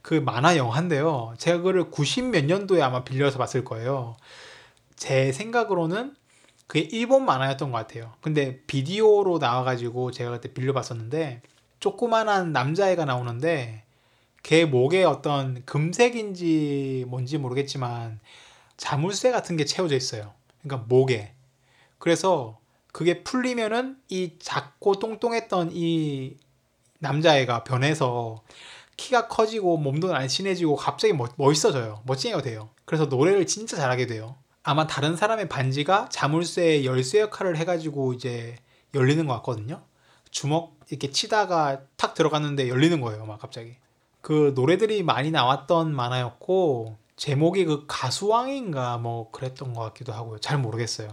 [0.00, 1.34] 그 만화 영화인데요.
[1.36, 4.16] 제가 그를 90 몇 년도에 아마 빌려서 봤을 거예요.
[4.96, 6.16] 제 생각으로는
[6.66, 8.14] 그게 일본 만화였던 것 같아요.
[8.22, 11.42] 근데 비디오로 나와가지고 제가 그때 빌려봤었는데
[11.78, 13.84] 조그만한 남자애가 나오는데
[14.42, 18.20] 걔 목에 어떤 금색인지 뭔지 모르겠지만
[18.76, 20.32] 자물쇠 같은 게 채워져 있어요.
[20.62, 21.34] 그러니까 목에.
[21.98, 22.58] 그래서
[22.92, 26.36] 그게 풀리면은 이 작고 똥똥했던 이
[26.98, 28.42] 남자애가 변해서
[28.96, 32.02] 키가 커지고 몸도 날씬해지고 갑자기 멋, 멋있어져요.
[32.04, 32.70] 멋쟁이가 돼요.
[32.84, 34.36] 그래서 노래를 진짜 잘하게 돼요.
[34.62, 38.56] 아마 다른 사람의 반지가 자물쇠의 열쇠 역할을 해가지고 이제
[38.94, 39.82] 열리는 것 같거든요.
[40.30, 43.26] 주먹 이렇게 치다가 탁 들어갔는데 열리는 거예요.
[43.26, 43.76] 막 갑자기.
[44.22, 50.38] 그 노래들이 많이 나왔던 만화였고 제목이 그 가수왕인가 뭐 그랬던 것 같기도 하고요.
[50.38, 51.08] 잘 모르겠어요.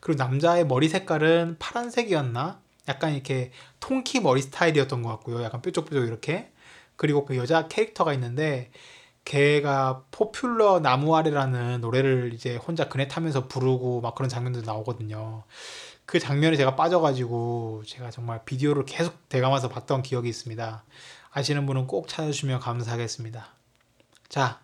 [0.00, 2.60] 그리고 남자의 머리 색깔은 파란색이었나?
[2.88, 5.42] 약간 이렇게 통키 머리 스타일이었던 것 같고요.
[5.42, 6.52] 약간 뾰족뾰족 이렇게.
[6.96, 8.70] 그리고 그 여자 캐릭터가 있는데
[9.24, 15.44] 걔가 포퓰러 나무 아래라는 노래를 이제 혼자 그네 타면서 부르고 막 그런 장면도 나오거든요.
[16.04, 20.84] 그 장면에 제가 빠져가지고 제가 정말 비디오를 계속 대감아서 봤던 기억이 있습니다.
[21.32, 23.46] 아시는 분은 꼭 찾아주시면 감사하겠습니다.
[24.28, 24.60] 자,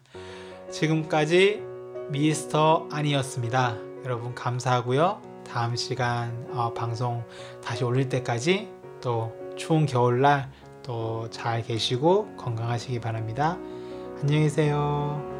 [0.71, 1.63] 지금까지
[2.11, 3.77] 미스터 아니었습니다.
[4.05, 5.23] 여러분 감사하고요.
[5.47, 7.25] 다음 시간 어, 방송
[7.65, 8.69] 다시 올릴 때까지
[9.01, 10.51] 또 추운 겨울날
[10.83, 13.59] 또 잘 계시고 건강하시기 바랍니다.
[14.21, 15.38] 안녕히 계세요.